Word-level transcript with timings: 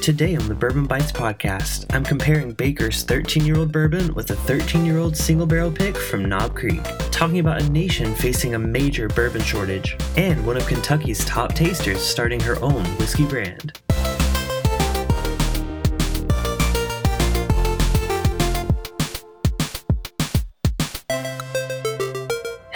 Today 0.00 0.36
on 0.36 0.48
the 0.48 0.54
Bourbon 0.54 0.86
Bites 0.86 1.12
podcast, 1.12 1.84
I'm 1.94 2.04
comparing 2.04 2.52
Baker's 2.52 3.02
13 3.02 3.44
year 3.44 3.58
old 3.58 3.72
bourbon 3.72 4.14
with 4.14 4.30
a 4.30 4.36
13 4.36 4.86
year 4.86 4.98
old 4.98 5.16
single 5.16 5.46
barrel 5.46 5.70
pick 5.70 5.96
from 5.96 6.24
Knob 6.24 6.54
Creek, 6.54 6.80
talking 7.10 7.40
about 7.40 7.60
a 7.60 7.68
nation 7.68 8.14
facing 8.14 8.54
a 8.54 8.58
major 8.58 9.08
bourbon 9.08 9.42
shortage, 9.42 9.96
and 10.16 10.46
one 10.46 10.56
of 10.56 10.66
Kentucky's 10.66 11.22
top 11.26 11.52
tasters 11.52 12.00
starting 12.00 12.40
her 12.40 12.56
own 12.62 12.84
whiskey 12.98 13.26
brand. 13.26 13.78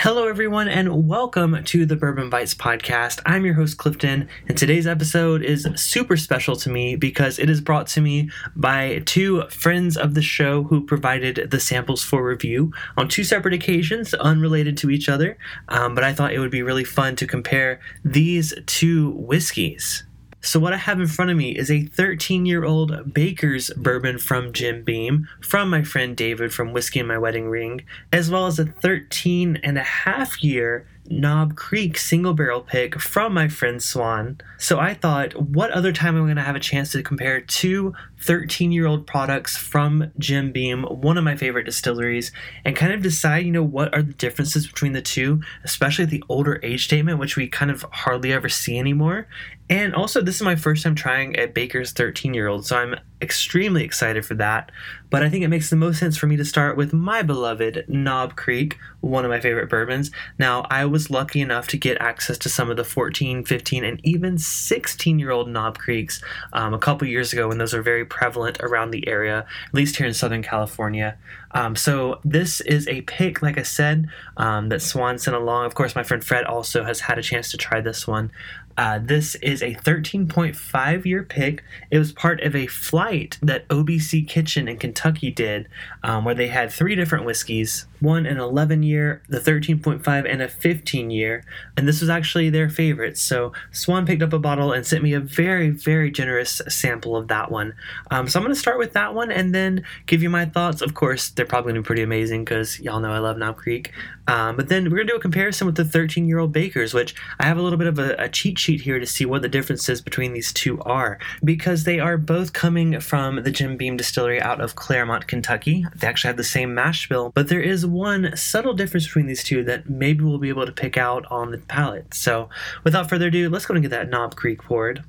Hello, 0.02 0.26
everyone, 0.26 0.66
and 0.66 1.06
welcome 1.06 1.62
to 1.62 1.86
the 1.86 1.94
Bourbon 1.94 2.28
Bites 2.28 2.56
podcast. 2.56 3.20
I'm 3.24 3.44
your 3.44 3.54
host, 3.54 3.78
Clifton, 3.78 4.28
and 4.48 4.58
today's 4.58 4.84
episode 4.84 5.44
is 5.44 5.64
super 5.76 6.16
special 6.16 6.56
to 6.56 6.68
me 6.68 6.96
because 6.96 7.38
it 7.38 7.48
is 7.48 7.60
brought 7.60 7.86
to 7.86 8.00
me 8.00 8.28
by 8.56 9.04
two 9.06 9.44
friends 9.48 9.96
of 9.96 10.14
the 10.14 10.20
show 10.20 10.64
who 10.64 10.84
provided 10.84 11.52
the 11.52 11.60
samples 11.60 12.02
for 12.02 12.26
review 12.26 12.72
on 12.96 13.06
two 13.06 13.22
separate 13.22 13.54
occasions, 13.54 14.12
unrelated 14.14 14.76
to 14.78 14.90
each 14.90 15.08
other. 15.08 15.38
Um, 15.68 15.94
but 15.94 16.02
I 16.02 16.12
thought 16.12 16.32
it 16.32 16.40
would 16.40 16.50
be 16.50 16.62
really 16.62 16.82
fun 16.82 17.14
to 17.14 17.26
compare 17.28 17.78
these 18.04 18.52
two 18.66 19.10
whiskeys. 19.10 20.02
So, 20.44 20.58
what 20.58 20.72
I 20.72 20.76
have 20.76 21.00
in 21.00 21.06
front 21.06 21.30
of 21.30 21.36
me 21.36 21.52
is 21.52 21.70
a 21.70 21.86
13 21.86 22.46
year 22.46 22.64
old 22.64 23.14
Baker's 23.14 23.70
bourbon 23.76 24.18
from 24.18 24.52
Jim 24.52 24.82
Beam, 24.82 25.28
from 25.40 25.70
my 25.70 25.84
friend 25.84 26.16
David 26.16 26.52
from 26.52 26.72
Whiskey 26.72 26.98
in 26.98 27.06
My 27.06 27.16
Wedding 27.16 27.48
Ring, 27.48 27.82
as 28.12 28.28
well 28.28 28.46
as 28.46 28.58
a 28.58 28.66
13 28.66 29.60
and 29.62 29.78
a 29.78 29.84
half 29.84 30.42
year 30.42 30.84
Knob 31.08 31.56
Creek 31.56 31.98
single 31.98 32.32
barrel 32.32 32.60
pick 32.60 33.00
from 33.00 33.34
my 33.34 33.48
friend 33.48 33.82
Swan. 33.82 34.38
So 34.58 34.78
I 34.78 34.94
thought, 34.94 35.34
what 35.34 35.70
other 35.72 35.92
time 35.92 36.16
am 36.16 36.22
I 36.22 36.26
going 36.26 36.36
to 36.36 36.42
have 36.42 36.56
a 36.56 36.60
chance 36.60 36.92
to 36.92 37.02
compare 37.02 37.40
two 37.40 37.94
13 38.20 38.70
year 38.70 38.86
old 38.86 39.06
products 39.06 39.56
from 39.56 40.12
Jim 40.18 40.52
Beam, 40.52 40.84
one 40.84 41.18
of 41.18 41.24
my 41.24 41.36
favorite 41.36 41.64
distilleries, 41.64 42.30
and 42.64 42.76
kind 42.76 42.92
of 42.92 43.02
decide, 43.02 43.44
you 43.44 43.50
know, 43.50 43.64
what 43.64 43.92
are 43.94 44.02
the 44.02 44.12
differences 44.14 44.66
between 44.66 44.92
the 44.92 45.02
two, 45.02 45.42
especially 45.64 46.04
the 46.04 46.22
older 46.28 46.60
age 46.62 46.84
statement, 46.84 47.18
which 47.18 47.36
we 47.36 47.48
kind 47.48 47.70
of 47.70 47.84
hardly 47.90 48.32
ever 48.32 48.48
see 48.48 48.78
anymore. 48.78 49.26
And 49.72 49.94
also, 49.94 50.20
this 50.20 50.36
is 50.36 50.42
my 50.42 50.54
first 50.54 50.82
time 50.82 50.94
trying 50.94 51.38
a 51.38 51.46
Baker's 51.46 51.92
13 51.92 52.34
year 52.34 52.46
old, 52.46 52.66
so 52.66 52.76
I'm 52.76 52.94
extremely 53.22 53.84
excited 53.84 54.26
for 54.26 54.34
that. 54.34 54.70
But 55.08 55.22
I 55.22 55.30
think 55.30 55.44
it 55.44 55.48
makes 55.48 55.70
the 55.70 55.76
most 55.76 55.98
sense 55.98 56.16
for 56.16 56.26
me 56.26 56.36
to 56.36 56.44
start 56.44 56.76
with 56.76 56.92
my 56.92 57.22
beloved 57.22 57.86
Knob 57.88 58.36
Creek, 58.36 58.78
one 59.00 59.24
of 59.24 59.30
my 59.30 59.40
favorite 59.40 59.70
bourbons. 59.70 60.10
Now, 60.38 60.66
I 60.68 60.84
was 60.84 61.10
lucky 61.10 61.40
enough 61.40 61.68
to 61.68 61.78
get 61.78 62.00
access 62.00 62.36
to 62.38 62.50
some 62.50 62.70
of 62.70 62.76
the 62.76 62.84
14, 62.84 63.44
15, 63.44 63.84
and 63.84 64.00
even 64.04 64.36
16 64.36 65.18
year 65.18 65.30
old 65.30 65.48
Knob 65.48 65.78
Creeks 65.78 66.22
um, 66.52 66.74
a 66.74 66.78
couple 66.78 67.06
years 67.08 67.32
ago 67.32 67.48
when 67.48 67.56
those 67.56 67.72
were 67.72 67.82
very 67.82 68.04
prevalent 68.04 68.58
around 68.60 68.90
the 68.90 69.08
area, 69.08 69.46
at 69.68 69.74
least 69.74 69.96
here 69.96 70.06
in 70.06 70.12
Southern 70.12 70.42
California. 70.42 71.16
Um, 71.52 71.76
so 71.76 72.20
this 72.24 72.60
is 72.62 72.88
a 72.88 73.02
pick, 73.02 73.42
like 73.42 73.58
I 73.58 73.62
said, 73.62 74.08
um, 74.36 74.70
that 74.70 74.80
Swan 74.80 75.18
sent 75.18 75.36
along. 75.36 75.66
Of 75.66 75.74
course, 75.74 75.94
my 75.94 76.02
friend 76.02 76.24
Fred 76.24 76.44
also 76.44 76.84
has 76.84 77.00
had 77.00 77.18
a 77.18 77.22
chance 77.22 77.50
to 77.50 77.56
try 77.56 77.80
this 77.80 78.06
one. 78.06 78.32
Uh, 78.76 78.98
this 78.98 79.34
is 79.36 79.62
a 79.62 79.74
13.5 79.74 81.04
year 81.04 81.22
pick. 81.22 81.62
It 81.90 81.98
was 81.98 82.12
part 82.12 82.40
of 82.42 82.56
a 82.56 82.66
flight 82.66 83.38
that 83.42 83.68
OBC 83.68 84.26
Kitchen 84.26 84.68
in 84.68 84.78
Kentucky 84.78 85.30
did, 85.30 85.68
um, 86.02 86.24
where 86.24 86.34
they 86.34 86.48
had 86.48 86.72
three 86.72 86.94
different 86.94 87.24
whiskeys 87.24 87.86
one 88.02 88.26
an 88.26 88.38
11 88.38 88.82
year, 88.82 89.22
the 89.28 89.38
13.5, 89.38 90.26
and 90.28 90.42
a 90.42 90.48
15 90.48 91.10
year. 91.10 91.44
And 91.76 91.86
this 91.86 92.00
was 92.00 92.10
actually 92.10 92.50
their 92.50 92.68
favorite. 92.68 93.16
So 93.16 93.52
Swan 93.70 94.04
picked 94.04 94.22
up 94.22 94.32
a 94.32 94.40
bottle 94.40 94.72
and 94.72 94.84
sent 94.84 95.04
me 95.04 95.12
a 95.12 95.20
very, 95.20 95.70
very 95.70 96.10
generous 96.10 96.60
sample 96.68 97.16
of 97.16 97.28
that 97.28 97.50
one. 97.50 97.74
Um, 98.10 98.26
so 98.26 98.38
I'm 98.38 98.44
going 98.44 98.54
to 98.54 98.60
start 98.60 98.78
with 98.78 98.92
that 98.94 99.14
one 99.14 99.30
and 99.30 99.54
then 99.54 99.84
give 100.06 100.20
you 100.20 100.30
my 100.30 100.46
thoughts. 100.46 100.82
Of 100.82 100.94
course, 100.94 101.30
they're 101.30 101.46
probably 101.46 101.72
going 101.72 101.82
to 101.82 101.82
be 101.82 101.86
pretty 101.86 102.02
amazing 102.02 102.44
because 102.44 102.80
y'all 102.80 102.98
know 102.98 103.12
I 103.12 103.18
love 103.18 103.38
Knob 103.38 103.56
Creek. 103.56 103.92
Um, 104.26 104.56
but 104.56 104.68
then 104.68 104.84
we're 104.84 104.96
going 104.96 105.06
to 105.06 105.12
do 105.12 105.16
a 105.16 105.20
comparison 105.20 105.66
with 105.66 105.76
the 105.76 105.84
13 105.84 106.26
year 106.26 106.40
old 106.40 106.52
Bakers, 106.52 106.92
which 106.92 107.14
I 107.38 107.44
have 107.44 107.56
a 107.56 107.62
little 107.62 107.78
bit 107.78 107.86
of 107.86 108.00
a, 108.00 108.16
a 108.18 108.28
cheat 108.28 108.56
sheet 108.62 108.80
here 108.80 108.98
to 108.98 109.06
see 109.06 109.24
what 109.24 109.42
the 109.42 109.48
differences 109.48 110.00
between 110.00 110.32
these 110.32 110.52
two 110.52 110.80
are 110.82 111.18
because 111.44 111.84
they 111.84 111.98
are 111.98 112.16
both 112.16 112.52
coming 112.52 113.00
from 113.00 113.42
the 113.42 113.50
Jim 113.50 113.76
Beam 113.76 113.96
distillery 113.96 114.40
out 114.40 114.60
of 114.60 114.76
Clermont, 114.76 115.26
Kentucky. 115.26 115.84
They 115.96 116.06
actually 116.06 116.28
have 116.28 116.36
the 116.36 116.44
same 116.44 116.74
mash 116.74 117.08
bill, 117.08 117.32
but 117.34 117.48
there 117.48 117.60
is 117.60 117.84
one 117.84 118.36
subtle 118.36 118.74
difference 118.74 119.06
between 119.06 119.26
these 119.26 119.42
two 119.42 119.64
that 119.64 119.90
maybe 119.90 120.24
we'll 120.24 120.38
be 120.38 120.48
able 120.48 120.66
to 120.66 120.72
pick 120.72 120.96
out 120.96 121.26
on 121.30 121.50
the 121.50 121.58
palate. 121.58 122.14
So, 122.14 122.48
without 122.84 123.08
further 123.08 123.26
ado, 123.26 123.50
let's 123.50 123.66
go 123.66 123.74
and 123.74 123.82
get 123.82 123.90
that 123.90 124.08
Knob 124.08 124.36
Creek 124.36 124.62
poured. 124.62 125.04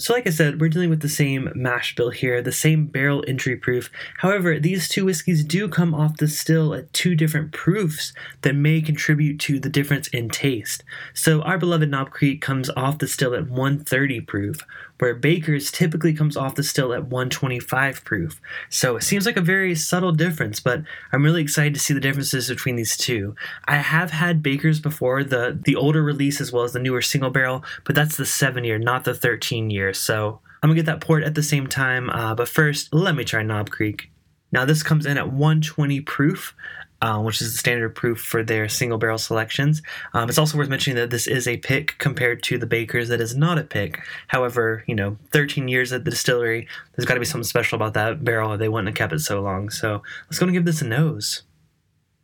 So, 0.00 0.14
like 0.14 0.28
I 0.28 0.30
said, 0.30 0.60
we're 0.60 0.68
dealing 0.68 0.90
with 0.90 1.02
the 1.02 1.08
same 1.08 1.50
mash 1.56 1.96
bill 1.96 2.10
here, 2.10 2.40
the 2.40 2.52
same 2.52 2.86
barrel 2.86 3.24
entry 3.26 3.56
proof. 3.56 3.90
However, 4.18 4.60
these 4.60 4.88
two 4.88 5.04
whiskeys 5.04 5.42
do 5.42 5.68
come 5.68 5.92
off 5.92 6.18
the 6.18 6.28
still 6.28 6.72
at 6.72 6.92
two 6.92 7.16
different 7.16 7.50
proofs 7.50 8.12
that 8.42 8.54
may 8.54 8.80
contribute 8.80 9.40
to 9.40 9.58
the 9.58 9.68
difference 9.68 10.06
in 10.08 10.28
taste. 10.28 10.84
So, 11.14 11.42
our 11.42 11.58
beloved 11.58 11.90
Knob 11.90 12.10
Creek 12.10 12.40
comes 12.40 12.70
off 12.70 12.98
the 12.98 13.08
still 13.08 13.34
at 13.34 13.48
130 13.48 14.20
proof, 14.20 14.64
where 14.98 15.14
Baker's 15.14 15.70
typically 15.70 16.12
comes 16.12 16.36
off 16.36 16.54
the 16.54 16.62
still 16.62 16.92
at 16.92 17.06
125 17.06 18.04
proof. 18.04 18.40
So 18.68 18.96
it 18.96 19.02
seems 19.02 19.26
like 19.26 19.36
a 19.36 19.42
very 19.42 19.74
subtle 19.74 20.12
difference, 20.12 20.60
but 20.60 20.82
I'm 21.12 21.24
really 21.24 21.42
excited 21.42 21.74
to 21.74 21.80
see 21.80 21.94
the 21.94 22.00
differences 22.00 22.48
between 22.48 22.76
these 22.76 22.96
two. 22.96 23.34
I 23.66 23.76
have 23.76 24.10
had 24.10 24.42
Baker's 24.42 24.80
before, 24.80 25.24
the 25.24 25.58
the 25.60 25.76
older 25.76 26.02
release 26.02 26.40
as 26.40 26.52
well 26.52 26.64
as 26.64 26.72
the 26.72 26.78
newer 26.78 27.02
single 27.02 27.30
barrel, 27.30 27.64
but 27.84 27.94
that's 27.94 28.16
the 28.16 28.26
7 28.26 28.64
year, 28.64 28.78
not 28.78 29.04
the 29.04 29.14
13 29.14 29.70
year. 29.70 29.92
So 29.94 30.40
I'm 30.62 30.70
gonna 30.70 30.76
get 30.76 30.86
that 30.86 31.00
poured 31.00 31.24
at 31.24 31.34
the 31.34 31.42
same 31.42 31.66
time, 31.66 32.10
uh, 32.10 32.34
but 32.34 32.48
first, 32.48 32.92
let 32.92 33.14
me 33.14 33.24
try 33.24 33.42
Knob 33.42 33.70
Creek. 33.70 34.10
Now, 34.50 34.64
this 34.64 34.82
comes 34.82 35.04
in 35.06 35.18
at 35.18 35.30
120 35.30 36.00
proof 36.00 36.54
uh, 37.00 37.20
which 37.20 37.40
is 37.40 37.52
the 37.52 37.58
standard 37.58 37.94
proof 37.94 38.20
for 38.20 38.42
their 38.42 38.68
single 38.68 38.98
barrel 38.98 39.18
selections. 39.18 39.82
Um, 40.14 40.28
it's 40.28 40.38
also 40.38 40.58
worth 40.58 40.68
mentioning 40.68 40.96
that 40.96 41.10
this 41.10 41.26
is 41.26 41.46
a 41.46 41.56
pick 41.58 41.96
compared 41.98 42.42
to 42.44 42.58
the 42.58 42.66
Baker's 42.66 43.08
that 43.08 43.20
is 43.20 43.36
not 43.36 43.58
a 43.58 43.62
pick. 43.62 44.00
However, 44.26 44.82
you 44.86 44.94
know, 44.94 45.16
13 45.30 45.68
years 45.68 45.92
at 45.92 46.04
the 46.04 46.10
distillery, 46.10 46.66
there's 46.96 47.06
got 47.06 47.14
to 47.14 47.20
be 47.20 47.26
something 47.26 47.44
special 47.44 47.76
about 47.76 47.94
that 47.94 48.24
barrel. 48.24 48.52
Or 48.52 48.56
they 48.56 48.68
wouldn't 48.68 48.88
have 48.88 48.96
kept 48.96 49.12
it 49.12 49.20
so 49.20 49.40
long. 49.40 49.70
So 49.70 50.02
let's 50.26 50.38
go 50.38 50.46
and 50.46 50.52
give 50.52 50.64
this 50.64 50.82
a 50.82 50.86
nose. 50.86 51.42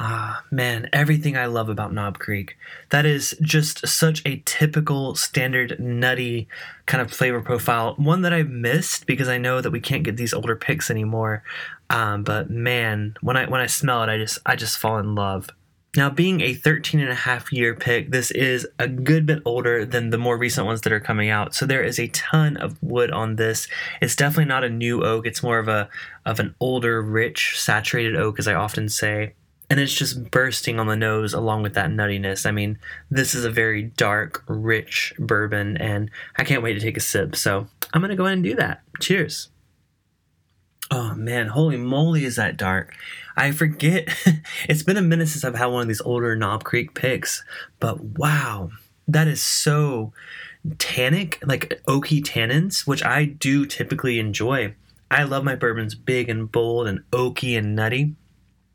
Ah, 0.00 0.42
man, 0.50 0.88
everything 0.92 1.36
I 1.36 1.46
love 1.46 1.68
about 1.68 1.92
Knob 1.92 2.18
Creek. 2.18 2.56
That 2.90 3.06
is 3.06 3.36
just 3.40 3.86
such 3.86 4.22
a 4.26 4.42
typical, 4.44 5.14
standard, 5.14 5.78
nutty 5.78 6.48
kind 6.86 7.00
of 7.00 7.12
flavor 7.12 7.40
profile. 7.40 7.94
One 7.94 8.22
that 8.22 8.32
I've 8.32 8.50
missed 8.50 9.06
because 9.06 9.28
I 9.28 9.38
know 9.38 9.60
that 9.60 9.70
we 9.70 9.78
can't 9.78 10.02
get 10.02 10.16
these 10.16 10.34
older 10.34 10.56
picks 10.56 10.90
anymore. 10.90 11.44
Um, 11.94 12.24
but 12.24 12.50
man, 12.50 13.16
when 13.20 13.36
I 13.36 13.46
when 13.46 13.60
I 13.60 13.66
smell 13.66 14.02
it, 14.02 14.08
I 14.08 14.18
just 14.18 14.38
I 14.44 14.56
just 14.56 14.78
fall 14.78 14.98
in 14.98 15.14
love. 15.14 15.48
Now, 15.96 16.10
being 16.10 16.40
a 16.40 16.54
13 16.54 16.98
and 16.98 17.08
a 17.08 17.14
half 17.14 17.52
year 17.52 17.72
pick, 17.72 18.10
this 18.10 18.32
is 18.32 18.66
a 18.80 18.88
good 18.88 19.26
bit 19.26 19.40
older 19.44 19.84
than 19.84 20.10
the 20.10 20.18
more 20.18 20.36
recent 20.36 20.66
ones 20.66 20.80
that 20.80 20.92
are 20.92 20.98
coming 20.98 21.30
out. 21.30 21.54
So 21.54 21.66
there 21.66 21.84
is 21.84 22.00
a 22.00 22.08
ton 22.08 22.56
of 22.56 22.82
wood 22.82 23.12
on 23.12 23.36
this. 23.36 23.68
It's 24.02 24.16
definitely 24.16 24.46
not 24.46 24.64
a 24.64 24.68
new 24.68 25.04
oak. 25.04 25.24
It's 25.24 25.40
more 25.40 25.60
of 25.60 25.68
a 25.68 25.88
of 26.26 26.40
an 26.40 26.56
older, 26.58 27.00
rich, 27.00 27.60
saturated 27.60 28.16
oak, 28.16 28.40
as 28.40 28.48
I 28.48 28.54
often 28.54 28.88
say 28.88 29.34
and 29.70 29.80
it's 29.80 29.94
just 29.94 30.30
bursting 30.30 30.78
on 30.78 30.86
the 30.86 30.96
nose 30.96 31.32
along 31.32 31.62
with 31.62 31.74
that 31.74 31.90
nuttiness. 31.90 32.44
I 32.44 32.50
mean, 32.50 32.78
this 33.10 33.34
is 33.34 33.44
a 33.44 33.50
very 33.50 33.82
dark, 33.82 34.44
rich 34.46 35.14
bourbon, 35.18 35.78
and 35.78 36.10
I 36.36 36.44
can't 36.44 36.62
wait 36.62 36.74
to 36.74 36.80
take 36.80 36.96
a 36.96 37.00
sip. 37.00 37.34
So 37.34 37.66
I'm 37.92 38.00
gonna 38.02 38.14
go 38.14 38.24
ahead 38.26 38.34
and 38.34 38.44
do 38.44 38.54
that. 38.56 38.82
Cheers. 39.00 39.48
Oh 40.90 41.14
man, 41.14 41.48
holy 41.48 41.76
moly, 41.76 42.24
is 42.24 42.36
that 42.36 42.56
dark! 42.56 42.94
I 43.36 43.52
forget. 43.52 44.08
it's 44.68 44.82
been 44.82 44.96
a 44.96 45.02
minute 45.02 45.28
since 45.28 45.44
I've 45.44 45.54
had 45.54 45.66
one 45.66 45.82
of 45.82 45.88
these 45.88 46.02
older 46.02 46.36
Knob 46.36 46.64
Creek 46.64 46.94
picks, 46.94 47.44
but 47.80 48.00
wow, 48.00 48.70
that 49.08 49.26
is 49.26 49.42
so 49.42 50.12
tannic, 50.78 51.42
like 51.44 51.80
oaky 51.86 52.22
tannins, 52.22 52.86
which 52.86 53.04
I 53.04 53.24
do 53.24 53.66
typically 53.66 54.18
enjoy. 54.18 54.74
I 55.10 55.24
love 55.24 55.44
my 55.44 55.56
bourbons 55.56 55.94
big 55.94 56.28
and 56.28 56.50
bold 56.50 56.86
and 56.86 57.02
oaky 57.12 57.56
and 57.56 57.74
nutty 57.74 58.14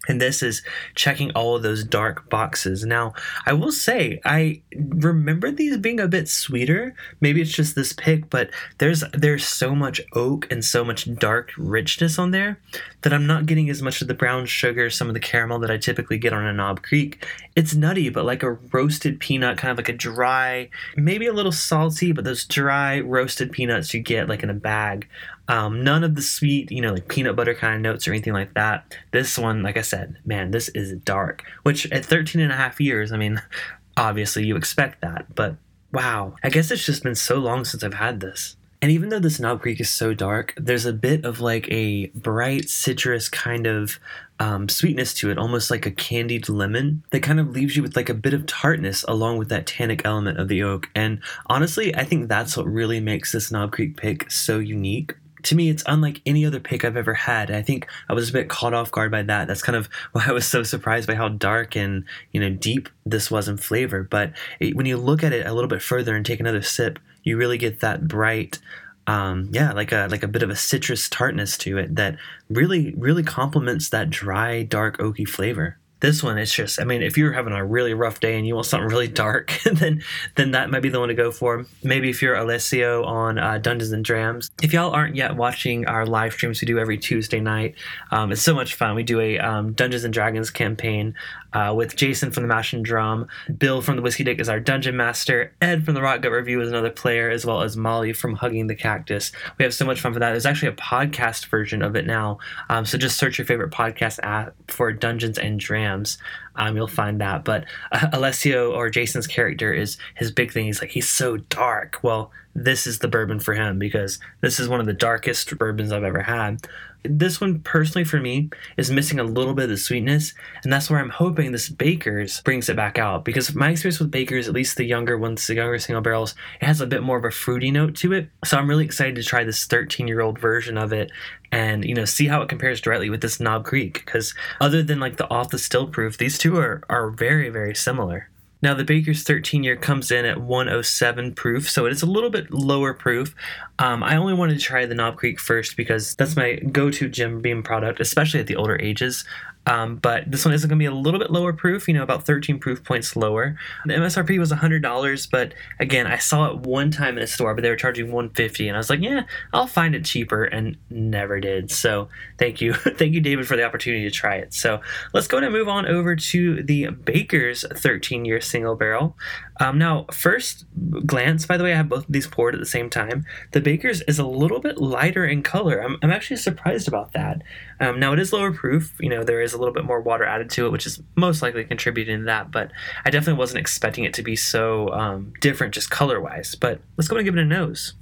and 0.08 0.22
this 0.22 0.42
is 0.42 0.64
checking 0.96 1.30
all 1.32 1.56
of 1.56 1.64
those 1.64 1.84
dark 1.84 2.30
boxes. 2.30 2.86
Now, 2.86 3.14
I 3.46 3.54
will 3.54 3.72
say 3.72 4.22
I 4.24 4.62
remember 4.74 5.52
these 5.52 5.78
being 5.78 6.00
a 6.00 6.08
bit 6.08 6.30
sweeter. 6.30 6.96
Maybe 7.20 7.42
it's 7.42 7.52
just 7.52 7.76
this 7.76 7.92
pick, 7.92 8.30
but 8.30 8.50
there's 8.78 9.04
there's 9.14 9.46
so 9.46 9.76
much 9.76 10.00
oak 10.14 10.50
and 10.52 10.64
so 10.64 10.86
much 10.86 11.14
dark 11.16 11.52
richness 11.58 12.18
on 12.18 12.32
there 12.32 12.60
that 13.02 13.14
I'm 13.14 13.28
not 13.28 13.46
getting 13.46 13.70
as 13.70 13.82
much 13.82 14.02
of 14.02 14.08
the 14.08 14.14
brown 14.14 14.46
sugar, 14.46 14.90
some 14.90 15.10
of 15.10 15.14
the 15.14 15.20
caramel 15.20 15.60
that 15.60 15.72
I 15.72 15.78
typically 15.78 16.18
get 16.18 16.34
on 16.34 16.46
a 16.46 16.54
Knob 16.54 16.82
Creek. 16.82 17.26
It's 17.56 17.76
nutty, 17.76 18.10
but 18.10 18.26
like 18.26 18.44
a 18.44 18.54
roasted 18.54 19.20
peanut, 19.20 19.58
kind 19.58 19.72
of 19.72 19.78
like 19.78 19.90
a 19.90 19.94
dry, 19.94 20.70
maybe 20.96 21.28
a 21.28 21.34
little 21.34 21.52
salty, 21.52 22.14
but 22.14 22.24
those 22.24 22.46
dry 22.46 23.02
roasted 23.02 23.52
peanuts 23.52 23.94
you 23.94 24.00
get 24.00 24.30
like 24.30 24.44
in 24.44 24.50
a 24.50 24.54
bag. 24.54 25.08
Um, 25.50 25.84
none 25.84 26.04
of 26.04 26.14
the 26.14 26.22
sweet, 26.22 26.72
you 26.72 26.80
know, 26.80 26.94
like 26.94 27.08
peanut 27.08 27.36
butter 27.36 27.56
kind 27.56 27.76
of 27.76 27.82
notes 27.82 28.08
or 28.08 28.12
anything 28.12 28.34
like 28.34 28.54
that. 28.54 28.96
This 29.12 29.36
one, 29.36 29.64
like 29.64 29.78
I 29.78 29.82
said, 29.82 30.16
man, 30.24 30.52
this 30.52 30.70
is 30.70 30.94
dark, 31.00 31.44
which 31.64 31.92
at 31.92 32.06
13 32.06 32.40
and 32.40 32.52
a 32.52 32.56
half 32.56 32.80
years, 32.80 33.12
I 33.12 33.18
mean, 33.18 33.42
obviously 33.98 34.46
you 34.46 34.56
expect 34.56 35.02
that, 35.02 35.34
but 35.34 35.56
wow, 35.92 36.36
I 36.44 36.50
guess 36.50 36.70
it's 36.70 36.86
just 36.86 37.02
been 37.02 37.16
so 37.16 37.40
long 37.40 37.66
since 37.66 37.84
I've 37.84 37.96
had 37.96 38.20
this. 38.20 38.58
And 38.82 38.92
even 38.92 39.10
though 39.10 39.20
this 39.20 39.40
Knob 39.40 39.62
Creek 39.62 39.82
is 39.82 39.90
so 39.90 40.14
dark, 40.14 40.54
there's 40.56 40.86
a 40.86 40.94
bit 40.94 41.26
of 41.26 41.42
like 41.42 41.68
a 41.70 42.08
bright 42.08 42.70
citrus 42.70 43.28
kind 43.28 43.68
of 43.68 44.00
um, 44.40 44.70
sweetness 44.70 45.14
to 45.16 45.32
it, 45.32 45.38
almost 45.38 45.70
like 45.70 45.86
a 45.86 45.92
candied 45.92 46.48
lemon 46.48 47.04
that 47.10 47.22
kind 47.22 47.42
of 47.42 47.50
leaves 47.50 47.76
you 47.76 47.82
with 47.82 47.98
like 47.98 48.08
a 48.08 48.14
bit 48.14 48.34
of 48.34 48.46
tartness 48.46 49.04
along 49.08 49.38
with 49.38 49.50
that 49.50 49.68
tannic 49.68 50.04
element 50.06 50.40
of 50.40 50.48
the 50.48 50.64
oak. 50.64 50.90
And 50.96 51.20
honestly, 51.48 51.94
I 51.94 52.06
think 52.06 52.30
that's 52.30 52.56
what 52.56 52.68
really 52.68 53.02
makes 53.02 53.34
this 53.34 53.52
Knob 53.52 53.74
Creek 53.74 53.98
pick 53.98 54.32
so 54.32 54.60
unique 54.60 55.16
to 55.44 55.56
me, 55.56 55.70
it's 55.70 55.84
unlike 55.86 56.22
any 56.26 56.46
other 56.46 56.60
pick 56.60 56.84
I've 56.84 56.98
ever 56.98 57.14
had. 57.14 57.52
I 57.52 57.62
think 57.62 57.88
I 58.10 58.14
was 58.14 58.30
a 58.30 58.34
bit 58.34 58.50
caught 58.50 58.74
off 58.74 58.92
guard 58.92 59.12
by 59.12 59.22
that. 59.24 59.48
That's 59.48 59.62
kind 59.62 59.76
of 59.76 59.90
why 60.12 60.26
I 60.28 60.32
was 60.32 60.46
so 60.46 60.64
surprised 60.64 61.08
by 61.08 61.16
how 61.16 61.30
dark 61.30 61.76
and 61.76 62.06
you 62.32 62.40
know 62.40 62.50
deep 62.50 62.90
this 63.06 63.32
was 63.32 63.48
in 63.48 63.58
flavor. 63.58 64.04
But 64.04 64.34
it, 64.60 64.76
when 64.76 64.86
you 64.86 64.98
look 64.98 65.24
at 65.24 65.34
it 65.34 65.46
a 65.46 65.54
little 65.54 65.70
bit 65.70 65.82
further 65.82 66.16
and 66.16 66.26
take 66.26 66.40
another 66.40 66.62
sip, 66.62 67.00
you 67.24 67.38
really 67.38 67.58
get 67.58 67.80
that 67.82 68.08
bright, 68.08 68.60
um, 69.08 69.50
yeah, 69.52 69.72
like 69.72 69.92
a 69.92 70.08
like 70.10 70.24
a 70.24 70.28
bit 70.28 70.44
of 70.44 70.50
a 70.50 70.56
citrus 70.56 71.10
tartness 71.10 71.58
to 71.60 71.78
it 71.78 71.96
that 71.96 72.18
really 72.50 72.94
really 72.98 73.24
complements 73.24 73.90
that 73.90 74.10
dry, 74.10 74.64
dark 74.64 74.98
oaky 74.98 75.28
flavor 75.28 75.78
this 76.00 76.24
one 76.24 76.38
it's 76.38 76.54
just 76.54 76.80
i 76.80 76.84
mean 76.84 77.02
if 77.02 77.18
you're 77.18 77.34
having 77.34 77.54
a 77.54 77.66
really 77.66 77.94
rough 77.94 78.20
day 78.20 78.38
and 78.38 78.48
you 78.48 78.56
want 78.56 78.66
something 78.66 78.90
really 78.90 79.08
dark 79.08 79.58
then 79.74 80.02
then 80.36 80.52
that 80.52 80.70
might 80.70 80.82
be 80.82 80.90
the 80.90 81.00
one 81.00 81.10
to 81.10 81.14
go 81.14 81.32
for. 81.32 81.66
Maybe 81.84 82.10
if 82.10 82.22
you're 82.22 82.36
alessio 82.36 83.04
on 83.04 83.38
uh, 83.38 83.58
dungeons 83.58 83.92
and 83.92 84.04
drams. 84.04 84.52
If 84.62 84.74
y'all 84.74 84.92
aren't 84.92 85.16
yet 85.16 85.36
watching 85.36 85.88
our 85.88 86.06
live 86.06 86.34
streams 86.34 86.62
we 86.62 86.66
do 86.66 86.80
every 86.80 86.98
tuesday 86.98 87.40
night 87.40 87.76
um, 88.12 88.32
it's 88.32 88.42
so 88.42 88.54
much 88.54 88.76
fun. 88.76 88.96
We 88.96 89.04
do 89.04 89.20
a 89.20 89.40
um, 89.40 89.74
dungeons 89.74 90.04
and 90.04 90.14
dragons 90.14 90.50
campaign 90.50 91.16
uh, 91.54 91.74
with 91.76 91.96
jason 91.96 92.32
from 92.32 92.44
the 92.44 92.50
mash 92.50 92.74
and 92.74 92.86
drum 92.86 93.28
bill 93.58 93.82
from 93.82 93.96
the 93.96 94.02
whiskey 94.02 94.24
dick 94.24 94.40
is 94.40 94.50
our 94.50 94.60
dungeon 94.60 94.96
master 94.96 95.54
ed 95.62 95.84
from 95.84 95.94
the 95.94 96.02
rock 96.02 96.22
gut 96.22 96.32
review 96.32 96.62
is 96.62 96.70
another 96.70 96.90
player 96.90 97.30
as 97.30 97.46
well 97.46 97.62
as 97.62 97.76
molly 97.76 98.14
from 98.14 98.36
hugging 98.36 98.68
the 98.68 98.76
cactus. 98.76 99.32
We 99.58 99.64
have 99.64 99.74
so 99.74 99.86
much 99.86 100.02
fun 100.02 100.14
for 100.14 100.20
that. 100.20 100.32
There's 100.32 100.46
actually 100.46 100.70
a 100.70 100.74
podcast 100.74 101.48
version 101.48 101.82
of 101.82 101.96
it 101.96 102.06
now. 102.06 102.40
Um, 102.70 102.86
so 102.86 102.98
just 102.98 103.18
search 103.18 103.38
your 103.38 103.46
favorite 103.46 103.72
podcast 103.72 104.20
app 104.24 104.54
for 104.68 104.92
dungeons 104.92 105.38
and 105.38 105.60
drams 105.60 106.18
um, 106.60 106.76
you'll 106.76 106.88
find 106.88 107.20
that. 107.22 107.44
But 107.44 107.66
uh, 107.92 108.10
Alessio 108.14 108.74
or 108.74 108.90
Jason's 108.90 109.28
character 109.28 109.74
is 109.74 109.98
his 110.16 110.32
big 110.32 110.52
thing. 110.52 110.66
He's 110.66 110.82
like 110.82 110.92
he's 110.92 111.10
so 111.10 111.38
dark. 111.38 112.00
Well, 112.04 112.32
this 112.54 112.86
is 112.86 113.00
the 113.00 113.08
bourbon 113.08 113.40
for 113.40 113.54
him 113.54 113.80
because 113.80 114.20
this 114.42 114.60
is 114.60 114.68
one 114.68 114.80
of 114.80 114.86
the 114.86 114.94
darkest 114.94 115.58
bourbons 115.58 115.92
I've 115.92 116.04
ever 116.04 116.22
had. 116.22 116.68
This 117.04 117.40
one, 117.40 117.60
personally, 117.62 118.04
for 118.04 118.20
me, 118.20 118.50
is 118.76 118.92
missing 118.92 119.20
a 119.20 119.24
little 119.24 119.54
bit 119.54 119.64
of 119.64 119.70
the 119.70 119.78
sweetness, 119.78 120.34
and 120.64 120.74
that's 120.74 120.90
where 120.90 121.00
I'm 121.00 121.10
hoping 121.10 121.54
this 121.54 121.70
Baker's 121.70 122.42
brings 122.42 122.68
it 122.68 122.76
back 122.76 123.00
out. 123.00 123.24
Because 123.24 123.56
my 123.56 123.70
experience 123.70 124.02
with 124.02 124.12
Baker's, 124.12 124.50
at 124.50 124.54
least 124.54 124.76
the 124.76 124.84
younger 124.84 125.18
ones, 125.18 125.48
the 125.48 125.56
younger 125.56 125.80
single 125.80 126.02
barrels, 126.02 126.36
it 126.60 126.66
has 126.66 126.82
a 126.82 126.88
bit 126.88 127.02
more 127.02 127.18
of 127.18 127.24
a 127.24 127.32
fruity 127.32 127.72
note 127.72 127.96
to 127.98 128.12
it. 128.12 128.28
So 128.44 128.58
I'm 128.58 128.68
really 128.68 128.84
excited 128.84 129.16
to 129.16 129.24
try 129.24 129.46
this 129.46 129.66
13 129.66 130.10
year 130.10 130.20
old 130.20 130.40
version 130.40 130.78
of 130.78 130.92
it 130.92 131.10
and 131.52 131.84
you 131.86 131.96
know 131.96 132.06
see 132.06 132.28
how 132.28 132.42
it 132.42 132.50
compares 132.50 132.82
directly 132.82 133.10
with 133.10 133.22
this 133.22 133.40
Knob 133.40 133.66
Creek 133.66 134.04
because 134.06 134.34
other 134.60 134.84
than 134.84 135.00
like 135.00 135.18
the 135.18 135.30
off 135.30 135.50
the 135.50 135.60
still 135.60 135.88
proof, 135.88 136.18
these 136.18 136.38
two 136.38 136.58
are 136.58 136.84
are 136.90 137.10
very 137.10 137.50
very 137.50 137.76
similar. 137.76 138.30
Now 138.62 138.74
the 138.74 138.84
Baker's 138.84 139.24
13 139.24 139.64
year 139.64 139.78
comes 139.78 140.12
in 140.12 140.26
at 140.26 140.42
107 140.42 141.34
proof, 141.34 141.70
so 141.70 141.86
it 141.86 141.94
is 141.94 142.02
a 142.02 142.06
little 142.06 142.30
bit 142.30 142.52
lower 142.52 142.94
proof. 142.94 143.34
Um, 143.78 144.04
I 144.04 144.18
only 144.18 144.34
wanted 144.34 144.60
to 144.60 144.64
try 144.64 144.86
the 144.86 144.96
Knob 144.96 145.16
Creek 145.16 145.40
first 145.40 145.78
because 145.78 146.14
that's 146.16 146.36
my 146.36 146.56
go-to 146.56 147.08
Jim 147.08 147.42
Beam 147.42 147.64
product, 147.64 148.02
especially 148.02 148.42
at 148.42 148.48
the 148.48 148.58
older 148.58 148.78
ages. 148.82 149.24
Um, 149.70 149.98
but 149.98 150.30
this 150.30 150.46
one 150.46 150.54
is 150.56 150.66
going 150.66 150.80
to 150.80 150.82
be 150.82 150.86
a 150.86 150.92
little 150.92 151.20
bit 151.20 151.30
lower 151.30 151.54
proof, 151.54 151.88
you 151.88 151.94
know, 151.94 152.02
about 152.02 152.26
13 152.26 152.58
proof 152.58 152.84
points 152.84 153.16
lower. 153.16 153.56
The 153.86 153.94
MSRP 153.94 154.40
was 154.40 154.52
$100, 154.52 155.30
but 155.30 155.54
again, 155.80 156.08
I 156.08 156.18
saw 156.18 156.50
it 156.50 156.62
one 156.62 156.90
time 156.90 157.18
in 157.18 157.24
a 157.24 157.28
store, 157.28 157.54
but 157.54 157.62
they 157.62 157.70
were 157.70 157.76
charging 157.76 158.12
150 158.12 158.68
and 158.68 158.76
I 158.76 158.80
was 158.80 158.90
like, 158.90 159.02
yeah, 159.02 159.26
I'll 159.54 159.68
find 159.68 159.94
it 159.94 160.06
cheaper 160.06 160.44
and 160.44 160.76
never 160.90 161.40
did. 161.40 161.70
So 161.70 162.10
thank 162.40 162.62
you. 162.62 162.74
thank 162.74 163.14
you, 163.14 163.22
David, 163.22 163.48
for 163.48 163.56
the 163.56 163.64
opportunity 163.64 164.04
to 164.06 164.12
try 164.12 164.38
it. 164.38 164.56
So 164.56 164.82
let's 165.14 165.28
go 165.28 165.38
and 165.38 165.54
move 165.54 165.68
on 165.68 165.86
over 165.86 166.16
to 166.16 166.64
the 166.64 166.88
Baker's 166.88 167.64
13 167.72 168.26
year 168.26 168.42
single 168.42 168.76
barrel. 168.76 169.16
Um, 169.60 169.78
now, 169.78 170.06
first 170.12 170.66
glance, 171.06 171.46
by 171.46 171.58
the 171.58 171.66
way, 171.66 171.74
I 171.74 171.78
have 171.78 171.90
both 171.90 172.06
of 172.06 172.12
these 172.12 172.28
poured 172.28 172.54
at 172.54 172.60
the 172.60 172.66
same 172.66 172.90
time. 172.90 173.26
The 173.52 173.60
Baker's 173.60 174.02
is 174.04 174.18
a 174.18 174.26
little 174.26 174.60
bit 174.60 174.78
lighter 174.78 175.26
in 175.26 175.44
color. 175.44 175.84
I'm, 175.84 175.98
I'm 176.02 176.12
actually 176.12 176.38
surprised 176.38 176.88
about 176.88 177.12
that. 177.12 177.42
Um, 177.80 178.00
now, 178.00 178.14
it 178.14 178.20
is 178.20 178.32
lower 178.32 178.54
proof. 178.54 178.96
You 179.00 179.10
know, 179.10 179.24
there 179.24 179.42
is 179.42 179.54
a 179.54 179.58
little 179.58 179.74
bit 179.74 179.84
more 179.84 180.00
water 180.00 180.24
added 180.24 180.50
to 180.52 180.66
it, 180.66 180.72
which 180.72 180.86
is 180.86 181.02
most 181.16 181.42
likely 181.42 181.66
contributing 181.66 182.20
to 182.20 182.26
that, 182.26 182.52
but 182.52 182.72
I 183.04 183.10
definitely 183.10 183.40
wasn't 183.40 183.60
expecting 183.60 184.06
it 184.06 184.14
to 184.14 184.24
be 184.24 184.36
so 184.36 184.90
um, 184.94 185.34
different 185.42 185.74
just 185.74 185.90
color 185.90 186.22
wise. 186.22 186.56
But 186.56 186.80
let's 186.96 187.10
go 187.10 187.18
and 187.18 187.26
give 187.26 187.36
it 187.36 187.42
a 187.42 187.46
nose. 187.46 187.94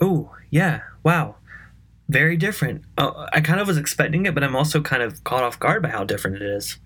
Oh, 0.00 0.34
yeah. 0.50 0.82
Wow. 1.02 1.36
Very 2.08 2.36
different. 2.36 2.84
Uh, 2.96 3.26
I 3.32 3.40
kind 3.40 3.60
of 3.60 3.66
was 3.66 3.76
expecting 3.76 4.26
it, 4.26 4.34
but 4.34 4.44
I'm 4.44 4.56
also 4.56 4.80
kind 4.80 5.02
of 5.02 5.24
caught 5.24 5.44
off 5.44 5.58
guard 5.58 5.82
by 5.82 5.88
how 5.88 6.04
different 6.04 6.36
it 6.36 6.42
is. 6.42 6.78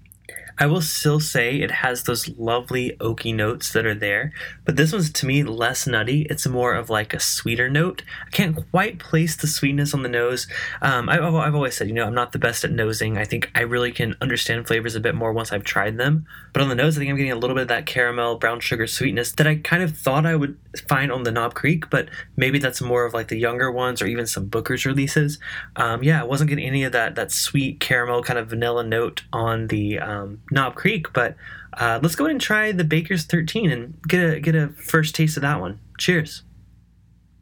I 0.62 0.66
will 0.66 0.80
still 0.80 1.18
say 1.18 1.56
it 1.56 1.72
has 1.72 2.04
those 2.04 2.28
lovely 2.38 2.96
oaky 3.00 3.34
notes 3.34 3.72
that 3.72 3.84
are 3.84 3.96
there, 3.96 4.32
but 4.64 4.76
this 4.76 4.92
one's 4.92 5.10
to 5.10 5.26
me 5.26 5.42
less 5.42 5.88
nutty. 5.88 6.24
It's 6.30 6.46
more 6.46 6.74
of 6.74 6.88
like 6.88 7.12
a 7.12 7.18
sweeter 7.18 7.68
note. 7.68 8.04
I 8.24 8.30
can't 8.30 8.54
quite 8.70 9.00
place 9.00 9.34
the 9.34 9.48
sweetness 9.48 9.92
on 9.92 10.04
the 10.04 10.08
nose. 10.08 10.46
Um, 10.80 11.08
I, 11.08 11.14
have 11.14 11.56
always 11.56 11.76
said, 11.76 11.88
you 11.88 11.94
know, 11.94 12.06
I'm 12.06 12.14
not 12.14 12.30
the 12.30 12.38
best 12.38 12.62
at 12.62 12.70
nosing. 12.70 13.18
I 13.18 13.24
think 13.24 13.50
I 13.56 13.62
really 13.62 13.90
can 13.90 14.14
understand 14.20 14.68
flavors 14.68 14.94
a 14.94 15.00
bit 15.00 15.16
more 15.16 15.32
once 15.32 15.50
I've 15.50 15.64
tried 15.64 15.98
them. 15.98 16.26
But 16.52 16.62
on 16.62 16.68
the 16.68 16.76
nose, 16.76 16.96
I 16.96 17.00
think 17.00 17.10
I'm 17.10 17.16
getting 17.16 17.32
a 17.32 17.36
little 17.36 17.56
bit 17.56 17.62
of 17.62 17.68
that 17.68 17.86
caramel, 17.86 18.38
brown 18.38 18.60
sugar 18.60 18.86
sweetness 18.86 19.32
that 19.32 19.48
I 19.48 19.56
kind 19.56 19.82
of 19.82 19.98
thought 19.98 20.24
I 20.24 20.36
would 20.36 20.56
find 20.88 21.10
on 21.10 21.24
the 21.24 21.32
Knob 21.32 21.54
Creek, 21.54 21.90
but 21.90 22.08
maybe 22.36 22.60
that's 22.60 22.80
more 22.80 23.04
of 23.04 23.14
like 23.14 23.26
the 23.26 23.36
younger 23.36 23.72
ones 23.72 24.00
or 24.00 24.06
even 24.06 24.28
some 24.28 24.46
Booker's 24.46 24.86
releases. 24.86 25.40
Um, 25.74 26.04
yeah, 26.04 26.20
I 26.20 26.24
wasn't 26.24 26.50
getting 26.50 26.66
any 26.66 26.84
of 26.84 26.92
that 26.92 27.16
that 27.16 27.32
sweet 27.32 27.80
caramel 27.80 28.22
kind 28.22 28.38
of 28.38 28.50
vanilla 28.50 28.84
note 28.84 29.24
on 29.32 29.66
the 29.66 29.98
um, 29.98 30.40
Knob 30.52 30.74
Creek, 30.74 31.12
but 31.12 31.36
uh, 31.74 31.98
let's 32.02 32.14
go 32.14 32.24
ahead 32.24 32.32
and 32.32 32.40
try 32.40 32.72
the 32.72 32.84
Baker's 32.84 33.24
13 33.24 33.70
and 33.70 33.98
get 34.06 34.20
a 34.20 34.40
get 34.40 34.54
a 34.54 34.68
first 34.68 35.14
taste 35.14 35.36
of 35.36 35.42
that 35.42 35.60
one. 35.60 35.80
Cheers. 35.98 36.42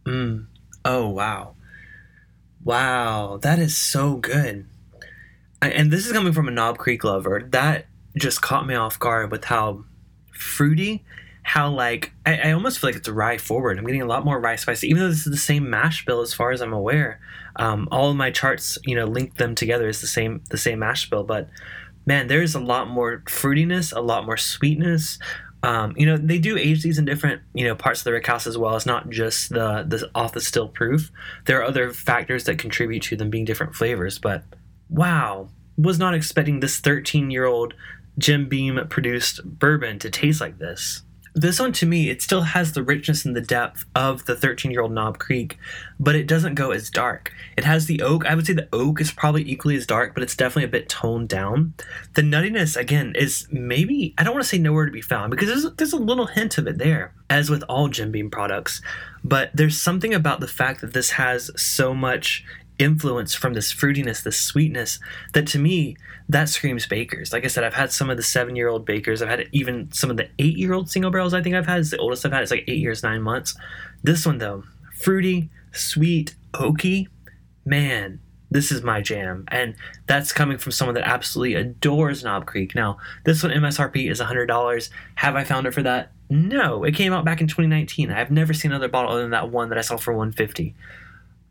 Mmm. 0.04 0.46
Oh 0.84 1.08
wow. 1.08 1.54
Wow, 2.62 3.38
that 3.42 3.58
is 3.58 3.76
so 3.76 4.16
good. 4.16 4.66
I, 5.62 5.70
and 5.70 5.90
this 5.90 6.06
is 6.06 6.12
coming 6.12 6.32
from 6.32 6.48
a 6.48 6.50
Knob 6.50 6.78
Creek 6.78 7.04
lover. 7.04 7.46
That 7.50 7.86
just 8.16 8.42
caught 8.42 8.66
me 8.66 8.74
off 8.74 8.98
guard 8.98 9.30
with 9.30 9.44
how 9.44 9.84
fruity, 10.32 11.04
how 11.42 11.70
like 11.70 12.12
I, 12.26 12.36
I 12.36 12.52
almost 12.52 12.78
feel 12.78 12.88
like 12.88 12.96
it's 12.96 13.08
rye 13.08 13.38
forward. 13.38 13.78
I'm 13.78 13.86
getting 13.86 14.02
a 14.02 14.06
lot 14.06 14.24
more 14.24 14.40
rye 14.40 14.56
spice, 14.56 14.84
even 14.84 15.02
though 15.02 15.08
this 15.08 15.26
is 15.26 15.32
the 15.32 15.36
same 15.36 15.68
mash 15.68 16.04
bill 16.04 16.20
as 16.20 16.34
far 16.34 16.50
as 16.50 16.60
I'm 16.60 16.72
aware. 16.72 17.20
Um, 17.56 17.88
all 17.90 18.10
of 18.10 18.16
my 18.16 18.30
charts, 18.30 18.78
you 18.84 18.94
know, 18.94 19.06
link 19.06 19.36
them 19.36 19.54
together 19.54 19.88
as 19.88 20.00
the 20.00 20.06
same 20.06 20.42
the 20.50 20.58
same 20.58 20.78
mash 20.78 21.08
bill, 21.10 21.24
but 21.24 21.48
man, 22.10 22.26
there's 22.26 22.56
a 22.56 22.60
lot 22.60 22.88
more 22.88 23.22
fruitiness, 23.26 23.94
a 23.94 24.00
lot 24.00 24.26
more 24.26 24.36
sweetness. 24.36 25.20
Um, 25.62 25.94
you 25.96 26.06
know, 26.06 26.16
they 26.16 26.38
do 26.38 26.58
age 26.58 26.82
these 26.82 26.98
in 26.98 27.04
different, 27.04 27.40
you 27.54 27.64
know, 27.64 27.76
parts 27.76 28.00
of 28.00 28.04
the 28.04 28.12
rick 28.12 28.26
house 28.26 28.48
as 28.48 28.58
well. 28.58 28.74
It's 28.74 28.84
not 28.84 29.10
just 29.10 29.50
the 29.50 29.84
the 29.86 30.10
off 30.12 30.32
the 30.32 30.40
still 30.40 30.66
proof. 30.66 31.12
There 31.44 31.60
are 31.60 31.64
other 31.64 31.92
factors 31.92 32.44
that 32.44 32.58
contribute 32.58 33.04
to 33.04 33.16
them 33.16 33.30
being 33.30 33.44
different 33.44 33.76
flavors. 33.76 34.18
But 34.18 34.42
wow, 34.88 35.50
was 35.78 36.00
not 36.00 36.14
expecting 36.14 36.58
this 36.58 36.80
13 36.80 37.30
year 37.30 37.44
old 37.44 37.74
Jim 38.18 38.48
Beam 38.48 38.80
produced 38.88 39.44
bourbon 39.44 40.00
to 40.00 40.10
taste 40.10 40.40
like 40.40 40.58
this 40.58 41.02
this 41.34 41.60
one 41.60 41.72
to 41.72 41.86
me 41.86 42.10
it 42.10 42.22
still 42.22 42.42
has 42.42 42.72
the 42.72 42.82
richness 42.82 43.24
and 43.24 43.36
the 43.36 43.40
depth 43.40 43.84
of 43.94 44.24
the 44.26 44.36
13 44.36 44.70
year 44.70 44.82
old 44.82 44.92
knob 44.92 45.18
creek 45.18 45.58
but 45.98 46.14
it 46.14 46.26
doesn't 46.26 46.54
go 46.54 46.70
as 46.70 46.88
dark. 46.88 47.32
It 47.58 47.64
has 47.64 47.84
the 47.86 48.00
oak. 48.00 48.24
I 48.24 48.34
would 48.34 48.46
say 48.46 48.54
the 48.54 48.68
oak 48.72 49.02
is 49.02 49.12
probably 49.12 49.48
equally 49.48 49.76
as 49.76 49.86
dark 49.86 50.14
but 50.14 50.22
it's 50.22 50.36
definitely 50.36 50.64
a 50.64 50.68
bit 50.68 50.88
toned 50.88 51.28
down. 51.28 51.74
The 52.14 52.22
nuttiness 52.22 52.76
again 52.76 53.14
is 53.16 53.46
maybe 53.50 54.14
i 54.18 54.24
don't 54.24 54.34
want 54.34 54.42
to 54.42 54.48
say 54.48 54.58
nowhere 54.58 54.86
to 54.86 54.92
be 54.92 55.00
found 55.00 55.30
because 55.30 55.48
there's, 55.48 55.74
there's 55.76 55.92
a 55.92 55.98
little 55.98 56.26
hint 56.26 56.58
of 56.58 56.66
it 56.66 56.78
there 56.78 57.12
as 57.28 57.50
with 57.50 57.62
all 57.64 57.88
jim 57.88 58.10
beam 58.10 58.30
products 58.30 58.80
but 59.22 59.50
there's 59.54 59.80
something 59.80 60.14
about 60.14 60.40
the 60.40 60.48
fact 60.48 60.80
that 60.80 60.92
this 60.92 61.10
has 61.10 61.50
so 61.60 61.94
much 61.94 62.44
influence 62.80 63.34
from 63.34 63.54
this 63.54 63.72
fruitiness, 63.72 64.22
this 64.22 64.40
sweetness, 64.40 64.98
that 65.34 65.46
to 65.48 65.58
me, 65.58 65.96
that 66.28 66.48
screams 66.48 66.86
Bakers. 66.86 67.32
Like 67.32 67.44
I 67.44 67.48
said, 67.48 67.64
I've 67.64 67.74
had 67.74 67.92
some 67.92 68.10
of 68.10 68.16
the 68.16 68.22
seven 68.22 68.56
year 68.56 68.68
old 68.68 68.84
Bakers. 68.84 69.22
I've 69.22 69.28
had 69.28 69.48
even 69.52 69.92
some 69.92 70.10
of 70.10 70.16
the 70.16 70.28
eight 70.38 70.56
year 70.56 70.72
old 70.72 70.90
single 70.90 71.10
barrels 71.10 71.34
I 71.34 71.42
think 71.42 71.54
I've 71.54 71.66
had. 71.66 71.84
The 71.84 71.98
oldest 71.98 72.24
I've 72.24 72.32
had. 72.32 72.42
It's 72.42 72.50
like 72.50 72.64
eight 72.66 72.78
years, 72.78 73.02
nine 73.02 73.22
months. 73.22 73.56
This 74.02 74.24
one, 74.24 74.38
though, 74.38 74.64
fruity, 74.94 75.50
sweet, 75.72 76.34
oaky, 76.54 77.08
man, 77.64 78.20
this 78.50 78.72
is 78.72 78.82
my 78.82 79.00
jam. 79.00 79.44
And 79.48 79.74
that's 80.06 80.32
coming 80.32 80.58
from 80.58 80.72
someone 80.72 80.94
that 80.94 81.06
absolutely 81.06 81.54
adores 81.54 82.24
Knob 82.24 82.46
Creek. 82.46 82.74
Now, 82.74 82.98
this 83.24 83.42
one 83.42 83.52
MSRP 83.52 84.10
is 84.10 84.20
$100. 84.20 84.90
Have 85.16 85.36
I 85.36 85.44
found 85.44 85.66
it 85.66 85.74
for 85.74 85.82
that? 85.82 86.10
No, 86.28 86.84
it 86.84 86.94
came 86.94 87.12
out 87.12 87.24
back 87.24 87.40
in 87.40 87.46
2019. 87.46 88.10
I've 88.10 88.30
never 88.30 88.52
seen 88.52 88.70
another 88.70 88.88
bottle 88.88 89.12
other 89.12 89.22
than 89.22 89.30
that 89.30 89.50
one 89.50 89.68
that 89.68 89.78
I 89.78 89.82
saw 89.82 89.96
for 89.96 90.12
150. 90.12 90.74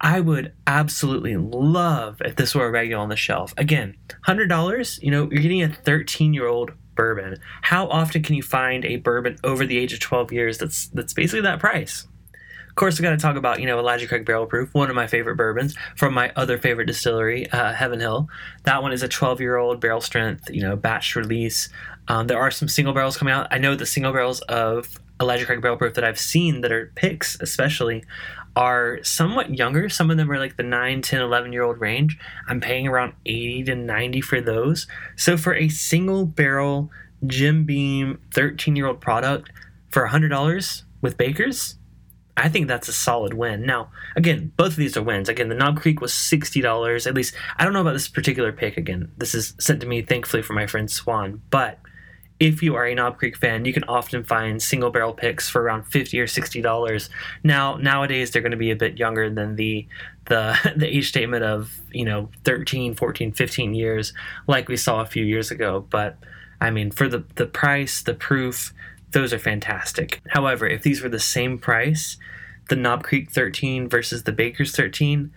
I 0.02 0.20
would 0.20 0.54
absolutely 0.66 1.36
love 1.36 2.22
if 2.24 2.36
this 2.36 2.56
were 2.56 2.66
a 2.66 2.72
regular 2.72 3.02
on 3.02 3.10
the 3.10 3.16
shelf. 3.16 3.54
Again, 3.58 3.98
$100, 4.26 5.02
you 5.02 5.12
know, 5.12 5.30
you're 5.32 5.42
getting 5.42 5.62
a 5.62 5.70
13 5.70 6.34
year 6.34 6.48
old 6.48 6.72
bourbon. 6.96 7.38
How 7.62 7.88
often 7.88 8.24
can 8.24 8.36
you 8.36 8.44
find 8.44 8.86
a 8.86 8.98
bourbon 8.98 9.38
over 9.44 9.66
the 9.66 9.78
age 9.78 9.94
of 9.94 10.00
12 10.00 10.32
years 10.32 10.58
that's 10.58 10.88
that's 10.90 11.14
basically 11.14 11.42
that 11.42 11.60
price? 11.60 12.08
Of 12.70 12.76
course, 12.76 12.98
we 12.98 13.04
got 13.04 13.12
to 13.12 13.18
talk 13.18 13.36
about, 13.36 13.60
you 13.60 13.66
know, 13.66 13.78
Elijah 13.78 14.08
Craig 14.08 14.26
Barrel 14.26 14.46
Proof, 14.46 14.74
one 14.74 14.90
of 14.90 14.96
my 14.96 15.08
favorite 15.08 15.36
bourbons 15.36 15.76
from 15.98 16.14
my 16.14 16.32
other 16.38 16.58
favorite 16.58 16.86
distillery, 16.86 17.50
uh, 17.52 17.74
Heaven 17.74 18.00
Hill. 18.00 18.30
That 18.64 18.82
one 18.82 18.94
is 18.94 19.04
a 19.04 19.10
12 19.10 19.42
year 19.42 19.58
old 19.58 19.82
barrel 19.82 20.00
strength, 20.00 20.50
you 20.50 20.62
know, 20.62 20.78
batch 20.78 21.16
release. 21.16 21.68
Um, 22.08 22.28
there 22.28 22.40
are 22.40 22.52
some 22.52 22.70
single 22.70 22.94
barrels 22.94 23.18
coming 23.18 23.34
out. 23.34 23.48
I 23.52 23.58
know 23.58 23.76
the 23.76 23.86
single 23.86 24.14
barrels 24.14 24.40
of 24.42 24.98
Elijah 25.22 25.46
Craig 25.46 25.62
Barrel 25.62 25.78
Proof 25.78 25.96
that 25.96 26.04
I've 26.04 26.20
seen 26.20 26.62
that 26.62 26.72
are 26.72 26.92
picks, 26.96 27.40
especially, 27.42 28.04
are 28.60 29.02
somewhat 29.04 29.58
younger. 29.58 29.88
Some 29.88 30.12
of 30.12 30.18
them 30.18 30.30
are 30.30 30.38
like 30.38 30.58
the 30.58 30.64
9, 30.64 31.02
10, 31.02 31.22
11 31.22 31.54
year 31.54 31.64
old 31.64 31.80
range. 31.80 32.20
I'm 32.50 32.60
paying 32.60 32.90
around 32.90 33.14
80 33.26 33.64
to 33.64 33.76
90 33.76 34.20
for 34.20 34.42
those. 34.42 34.86
So 35.16 35.38
for 35.38 35.56
a 35.56 35.70
single 35.70 36.26
barrel 36.26 36.92
Jim 37.26 37.64
Beam 37.64 38.20
13 38.34 38.76
year 38.76 38.88
old 38.88 39.00
product 39.00 39.50
for 39.88 40.06
$100 40.06 40.84
with 41.02 41.16
Bakers, 41.16 41.76
I 42.36 42.50
think 42.50 42.68
that's 42.68 42.90
a 42.90 42.94
solid 42.94 43.34
win. 43.34 43.66
Now, 43.66 43.92
again, 44.18 44.52
both 44.58 44.72
of 44.72 44.76
these 44.76 44.98
are 44.98 45.04
wins. 45.04 45.30
Again, 45.30 45.48
the 45.48 45.56
Knob 45.56 45.80
Creek 45.80 46.02
was 46.02 46.12
$60. 46.12 47.08
At 47.08 47.14
least, 47.14 47.34
I 47.56 47.64
don't 47.64 47.72
know 47.72 47.82
about 47.82 47.94
this 47.94 48.10
particular 48.10 48.52
pick. 48.52 48.76
Again, 48.76 49.10
this 49.18 49.34
is 49.34 49.54
sent 49.58 49.80
to 49.82 49.88
me, 49.88 50.02
thankfully, 50.02 50.44
from 50.44 50.58
my 50.58 50.68
friend 50.68 50.92
Swan. 50.92 51.42
But 51.50 51.80
if 52.40 52.64
you 52.64 52.76
are 52.76 52.86
a 52.86 52.96
Knob 52.96 53.18
Creek 53.18 53.36
fan, 53.36 53.66
you 53.66 53.74
can 53.74 53.84
often 53.84 54.24
find 54.24 54.62
single 54.62 54.90
barrel 54.90 55.14
picks 55.14 55.50
for 55.50 55.62
around 55.62 55.84
fifty 55.84 56.20
or 56.20 56.28
sixty 56.28 56.62
dollars. 56.62 57.10
Now 57.44 57.76
nowadays 57.76 58.32
they're 58.32 58.42
going 58.42 58.52
to 58.52 58.58
be 58.58 58.72
a 58.72 58.76
bit 58.76 58.98
younger 58.98 59.30
than 59.30 59.56
the 59.56 59.88
the 60.26 60.58
the 60.76 60.88
age 60.88 61.10
statement 61.10 61.44
of 61.44 61.80
you 61.92 62.06
know 62.06 62.30
13, 62.46 62.96
14, 62.96 63.34
15 63.34 63.74
years 63.74 64.14
like 64.48 64.70
we 64.70 64.78
saw 64.78 65.02
a 65.02 65.06
few 65.06 65.26
years 65.26 65.52
ago. 65.52 65.86
But 65.90 66.18
I 66.62 66.72
mean 66.72 66.92
for 66.92 67.08
the 67.08 67.26
the 67.36 67.46
price, 67.46 68.02
the 68.02 68.14
proof, 68.14 68.74
those 69.12 69.34
are 69.34 69.40
fantastic. 69.40 70.22
However, 70.30 70.68
if 70.68 70.84
these 70.84 71.02
were 71.02 71.10
the 71.10 71.20
same 71.20 71.58
price, 71.58 72.18
the 72.70 72.76
Knob 72.76 73.04
Creek 73.04 73.32
13 73.32 73.90
versus 73.90 74.24
the 74.24 74.32
Baker's 74.32 74.76
13, 74.76 75.32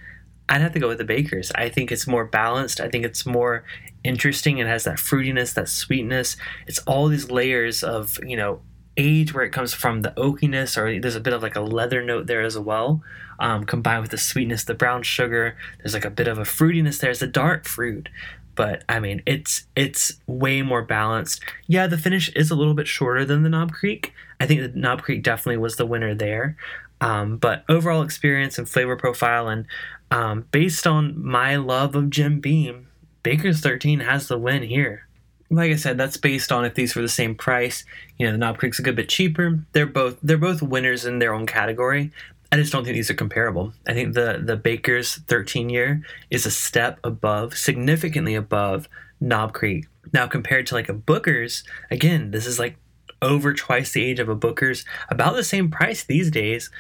I'd 0.48 0.60
have 0.60 0.72
to 0.72 0.80
go 0.80 0.88
with 0.88 0.98
the 0.98 1.04
Baker's. 1.04 1.50
I 1.54 1.68
think 1.68 1.90
it's 1.90 2.06
more 2.06 2.24
balanced. 2.24 2.80
I 2.80 2.88
think 2.88 3.04
it's 3.04 3.24
more 3.24 3.64
interesting. 4.04 4.58
It 4.58 4.66
has 4.66 4.84
that 4.84 4.98
fruitiness, 4.98 5.54
that 5.54 5.68
sweetness. 5.68 6.36
It's 6.66 6.80
all 6.80 7.08
these 7.08 7.30
layers 7.30 7.82
of, 7.82 8.18
you 8.24 8.36
know, 8.36 8.60
age 8.96 9.32
where 9.32 9.44
it 9.44 9.50
comes 9.50 9.72
from 9.72 10.02
the 10.02 10.10
oakiness, 10.16 10.76
or 10.76 11.00
there's 11.00 11.16
a 11.16 11.20
bit 11.20 11.32
of 11.32 11.42
like 11.42 11.56
a 11.56 11.60
leather 11.60 12.02
note 12.02 12.26
there 12.26 12.42
as 12.42 12.58
well, 12.58 13.02
um, 13.38 13.64
combined 13.64 14.02
with 14.02 14.10
the 14.10 14.18
sweetness, 14.18 14.64
the 14.64 14.74
brown 14.74 15.02
sugar. 15.02 15.56
There's 15.78 15.94
like 15.94 16.04
a 16.04 16.10
bit 16.10 16.28
of 16.28 16.38
a 16.38 16.42
fruitiness 16.42 17.00
there. 17.00 17.10
It's 17.10 17.22
a 17.22 17.26
dark 17.26 17.66
fruit. 17.66 18.08
But 18.54 18.84
I 18.88 19.00
mean, 19.00 19.22
it's 19.24 19.66
it's 19.74 20.20
way 20.26 20.60
more 20.60 20.82
balanced. 20.82 21.42
Yeah, 21.66 21.86
the 21.86 21.96
finish 21.96 22.28
is 22.30 22.50
a 22.50 22.54
little 22.54 22.74
bit 22.74 22.86
shorter 22.86 23.24
than 23.24 23.42
the 23.42 23.48
Knob 23.48 23.72
Creek. 23.72 24.12
I 24.40 24.46
think 24.46 24.60
the 24.60 24.78
Knob 24.78 25.02
Creek 25.02 25.22
definitely 25.22 25.56
was 25.56 25.76
the 25.76 25.86
winner 25.86 26.14
there. 26.14 26.56
Um, 27.00 27.36
but 27.38 27.64
overall 27.68 28.02
experience 28.02 28.58
and 28.58 28.68
flavor 28.68 28.94
profile, 28.94 29.48
and 29.48 29.66
um, 30.12 30.46
based 30.50 30.86
on 30.86 31.24
my 31.24 31.56
love 31.56 31.94
of 31.96 32.10
Jim 32.10 32.38
Beam, 32.38 32.88
Baker's 33.22 33.60
13 33.60 34.00
has 34.00 34.28
the 34.28 34.38
win 34.38 34.62
here. 34.62 35.06
Like 35.48 35.72
I 35.72 35.76
said, 35.76 35.96
that's 35.96 36.18
based 36.18 36.52
on 36.52 36.66
if 36.66 36.74
these 36.74 36.94
were 36.94 37.00
the 37.00 37.08
same 37.08 37.34
price. 37.34 37.84
You 38.18 38.26
know, 38.26 38.32
the 38.32 38.38
Knob 38.38 38.58
Creek's 38.58 38.78
a 38.78 38.82
good 38.82 38.96
bit 38.96 39.08
cheaper. 39.08 39.60
They're 39.72 39.86
both 39.86 40.18
they're 40.22 40.38
both 40.38 40.60
winners 40.62 41.06
in 41.06 41.18
their 41.18 41.34
own 41.34 41.46
category. 41.46 42.10
I 42.50 42.56
just 42.56 42.72
don't 42.72 42.84
think 42.84 42.94
these 42.94 43.10
are 43.10 43.14
comparable. 43.14 43.72
I 43.86 43.94
think 43.94 44.12
the 44.12 44.40
the 44.42 44.56
Baker's 44.56 45.16
13 45.16 45.70
year 45.70 46.02
is 46.30 46.44
a 46.44 46.50
step 46.50 46.98
above, 47.04 47.56
significantly 47.56 48.34
above 48.34 48.88
Knob 49.20 49.54
Creek. 49.54 49.86
Now 50.12 50.26
compared 50.26 50.66
to 50.66 50.74
like 50.74 50.90
a 50.90 50.94
Booker's, 50.94 51.64
again, 51.90 52.32
this 52.32 52.46
is 52.46 52.58
like 52.58 52.76
over 53.22 53.54
twice 53.54 53.92
the 53.92 54.04
age 54.04 54.20
of 54.20 54.28
a 54.28 54.34
Booker's, 54.34 54.84
about 55.08 55.36
the 55.36 55.44
same 55.44 55.70
price 55.70 56.04
these 56.04 56.30
days. 56.30 56.70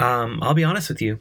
Um, 0.00 0.40
I'll 0.42 0.54
be 0.54 0.64
honest 0.64 0.88
with 0.88 1.02
you. 1.02 1.20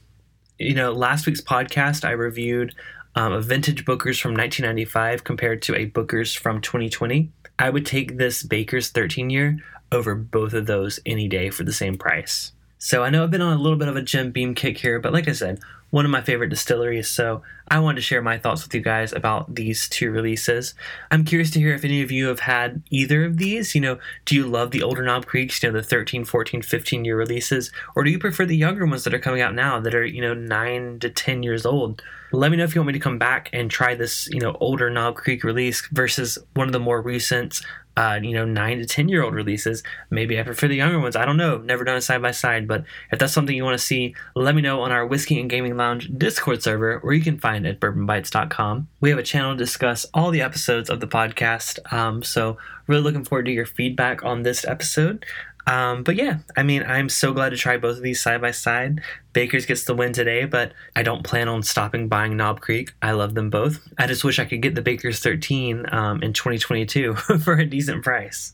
You 0.62 0.74
know, 0.74 0.92
last 0.92 1.26
week's 1.26 1.40
podcast, 1.40 2.04
I 2.04 2.12
reviewed 2.12 2.76
um, 3.16 3.32
a 3.32 3.40
vintage 3.40 3.86
Booker's 3.86 4.20
from 4.20 4.34
1995 4.34 5.24
compared 5.24 5.62
to 5.64 5.76
a 5.76 5.86
Booker's 5.86 6.34
from 6.34 6.60
2020. 6.60 7.32
I 7.58 7.70
would 7.70 7.86
take 7.86 8.18
this 8.18 8.44
Baker's 8.44 8.90
13 8.90 9.30
year 9.30 9.60
over 9.90 10.16
both 10.16 10.52
of 10.52 10.66
those 10.66 11.00
any 11.06 11.30
day 11.30 11.50
for 11.50 11.64
the 11.64 11.72
same 11.72 11.98
price. 11.98 12.52
So 12.78 13.04
I 13.04 13.10
know 13.10 13.24
I've 13.24 13.32
been 13.32 13.42
on 13.42 13.58
a 13.58 13.62
little 13.62 13.78
bit 13.78 13.88
of 13.88 13.96
a 13.96 14.02
Jim 14.02 14.32
Beam 14.32 14.54
kick 14.54 14.78
here, 14.78 15.00
but 15.00 15.14
like 15.14 15.30
I 15.30 15.32
said, 15.32 15.62
one 15.90 16.06
of 16.06 16.12
my 16.12 16.22
favorite 16.22 16.50
distilleries, 16.50 17.10
so 17.10 17.42
I 17.68 17.80
wanted 17.80 17.98
to 17.98 18.02
share 18.02 18.22
my 18.22 18.38
thoughts 18.38 18.64
with 18.64 18.74
you 18.74 18.82
guys 18.82 19.14
about 19.14 19.56
these 19.56 19.88
two 19.90 20.12
releases. 20.12 20.74
I'm 21.12 21.24
curious 21.24 21.52
to 21.52 21.60
hear 21.60 21.74
if 21.74 21.84
any 21.84 22.02
of 22.02 22.12
you 22.12 22.28
have 22.28 22.42
had 22.42 22.82
either 22.90 23.26
of 23.26 23.38
these. 23.38 23.76
You 23.76 23.82
know, 23.82 24.00
do 24.26 24.36
you 24.36 24.48
love 24.48 24.72
the 24.72 24.84
older 24.84 25.04
Knob 25.04 25.26
Creeks, 25.26 25.62
you 25.62 25.72
know, 25.72 25.78
the 25.78 25.84
13, 25.84 26.26
14, 26.26 26.62
15 26.62 27.06
year 27.06 27.18
releases, 27.18 27.72
or 27.96 28.04
do 28.04 28.12
you 28.12 28.20
prefer 28.20 28.46
the 28.46 28.58
younger 28.58 28.86
ones 28.86 29.04
that 29.04 29.14
are 29.14 29.20
coming 29.20 29.42
out 29.42 29.56
now 29.56 29.80
that 29.80 29.96
are, 29.96 30.06
you 30.06 30.22
know, 30.22 30.34
9 30.34 31.00
to 31.00 31.10
10 31.10 31.44
years 31.44 31.66
old? 31.66 32.02
Let 32.32 32.52
me 32.52 32.58
know 32.58 32.64
if 32.64 32.76
you 32.76 32.82
want 32.82 32.88
me 32.88 32.94
to 32.94 33.00
come 33.00 33.18
back 33.18 33.50
and 33.54 33.70
try 33.72 33.96
this, 33.96 34.28
you 34.32 34.40
know, 34.40 34.56
older 34.60 34.90
Knob 34.90 35.16
Creek 35.16 35.44
release 35.44 35.86
versus 35.92 36.38
one 36.54 36.68
of 36.68 36.74
the 36.74 36.80
more 36.80 37.02
recent 37.02 37.62
uh, 38.00 38.18
you 38.24 38.34
know, 38.34 38.46
nine 38.46 38.78
to 38.78 38.86
10 38.86 39.10
year 39.10 39.22
old 39.22 39.34
releases. 39.34 39.84
Maybe 40.10 40.40
I 40.40 40.44
prefer 40.44 40.70
the 40.70 40.76
younger 40.78 41.02
ones. 41.02 41.18
I 41.18 41.26
don't 41.26 41.36
know. 41.36 41.58
Never 41.58 41.84
done 41.84 41.98
a 41.98 42.02
side 42.02 42.22
by 42.22 42.32
side. 42.32 42.66
But 42.66 42.86
if 43.12 43.20
that's 43.20 43.34
something 43.34 43.54
you 43.54 43.66
want 43.66 43.78
to 43.78 43.86
see, 43.86 44.16
let 44.36 44.56
me 44.56 44.62
know 44.62 44.82
on 44.82 44.94
our 44.94 45.06
Whiskey 45.06 45.38
and 45.38 45.50
Gaming 45.50 45.76
Lounge 45.76 46.10
Discord 46.18 46.64
server, 46.64 47.00
where 47.00 47.14
you 47.14 47.22
can 47.22 47.38
find 47.38 47.68
at 47.68 47.82
bourbonbites.com. 47.82 48.88
We 49.02 49.10
have 49.10 49.20
a 49.20 49.24
channel 49.24 49.52
to 49.52 49.58
discuss 49.58 50.06
all 50.14 50.32
the 50.32 50.42
episodes 50.42 50.90
of 50.90 51.02
the 51.02 51.08
podcast. 51.08 51.92
Um, 51.92 52.24
so, 52.24 52.58
really 52.88 53.04
looking 53.04 53.26
forward 53.26 53.48
to 53.48 53.52
your 53.52 53.66
feedback 53.66 54.24
on 54.24 54.44
this 54.44 54.64
episode. 54.64 55.26
Um, 55.68 56.04
but 56.04 56.16
yeah, 56.16 56.40
I 56.58 56.64
mean, 56.64 56.84
I'm 56.84 57.10
so 57.10 57.34
glad 57.34 57.50
to 57.50 57.58
try 57.58 57.78
both 57.78 57.98
of 57.98 58.04
these 58.04 58.22
side 58.22 58.42
by 58.42 58.52
side. 58.52 59.02
Baker's 59.34 59.66
gets 59.66 59.84
the 59.84 59.94
win 59.94 60.14
today, 60.14 60.46
but 60.46 60.74
I 60.96 61.04
don't 61.04 61.24
plan 61.24 61.48
on 61.48 61.64
stopping 61.64 62.08
buying 62.08 62.36
Knob 62.36 62.62
Creek. 62.62 62.94
I 63.02 63.12
love 63.12 63.36
them 63.36 63.50
both. 63.50 63.80
I 63.98 64.08
just 64.08 64.24
wish 64.24 64.40
I 64.40 64.46
could 64.46 64.62
get 64.62 64.76
the 64.76 64.82
Baker's 64.82 65.20
13 65.20 65.86
um, 65.92 66.24
in 66.24 66.34
2022 66.34 67.16
for 67.44 67.54
a 67.54 67.66
decent 67.66 68.04
price. 68.04 68.54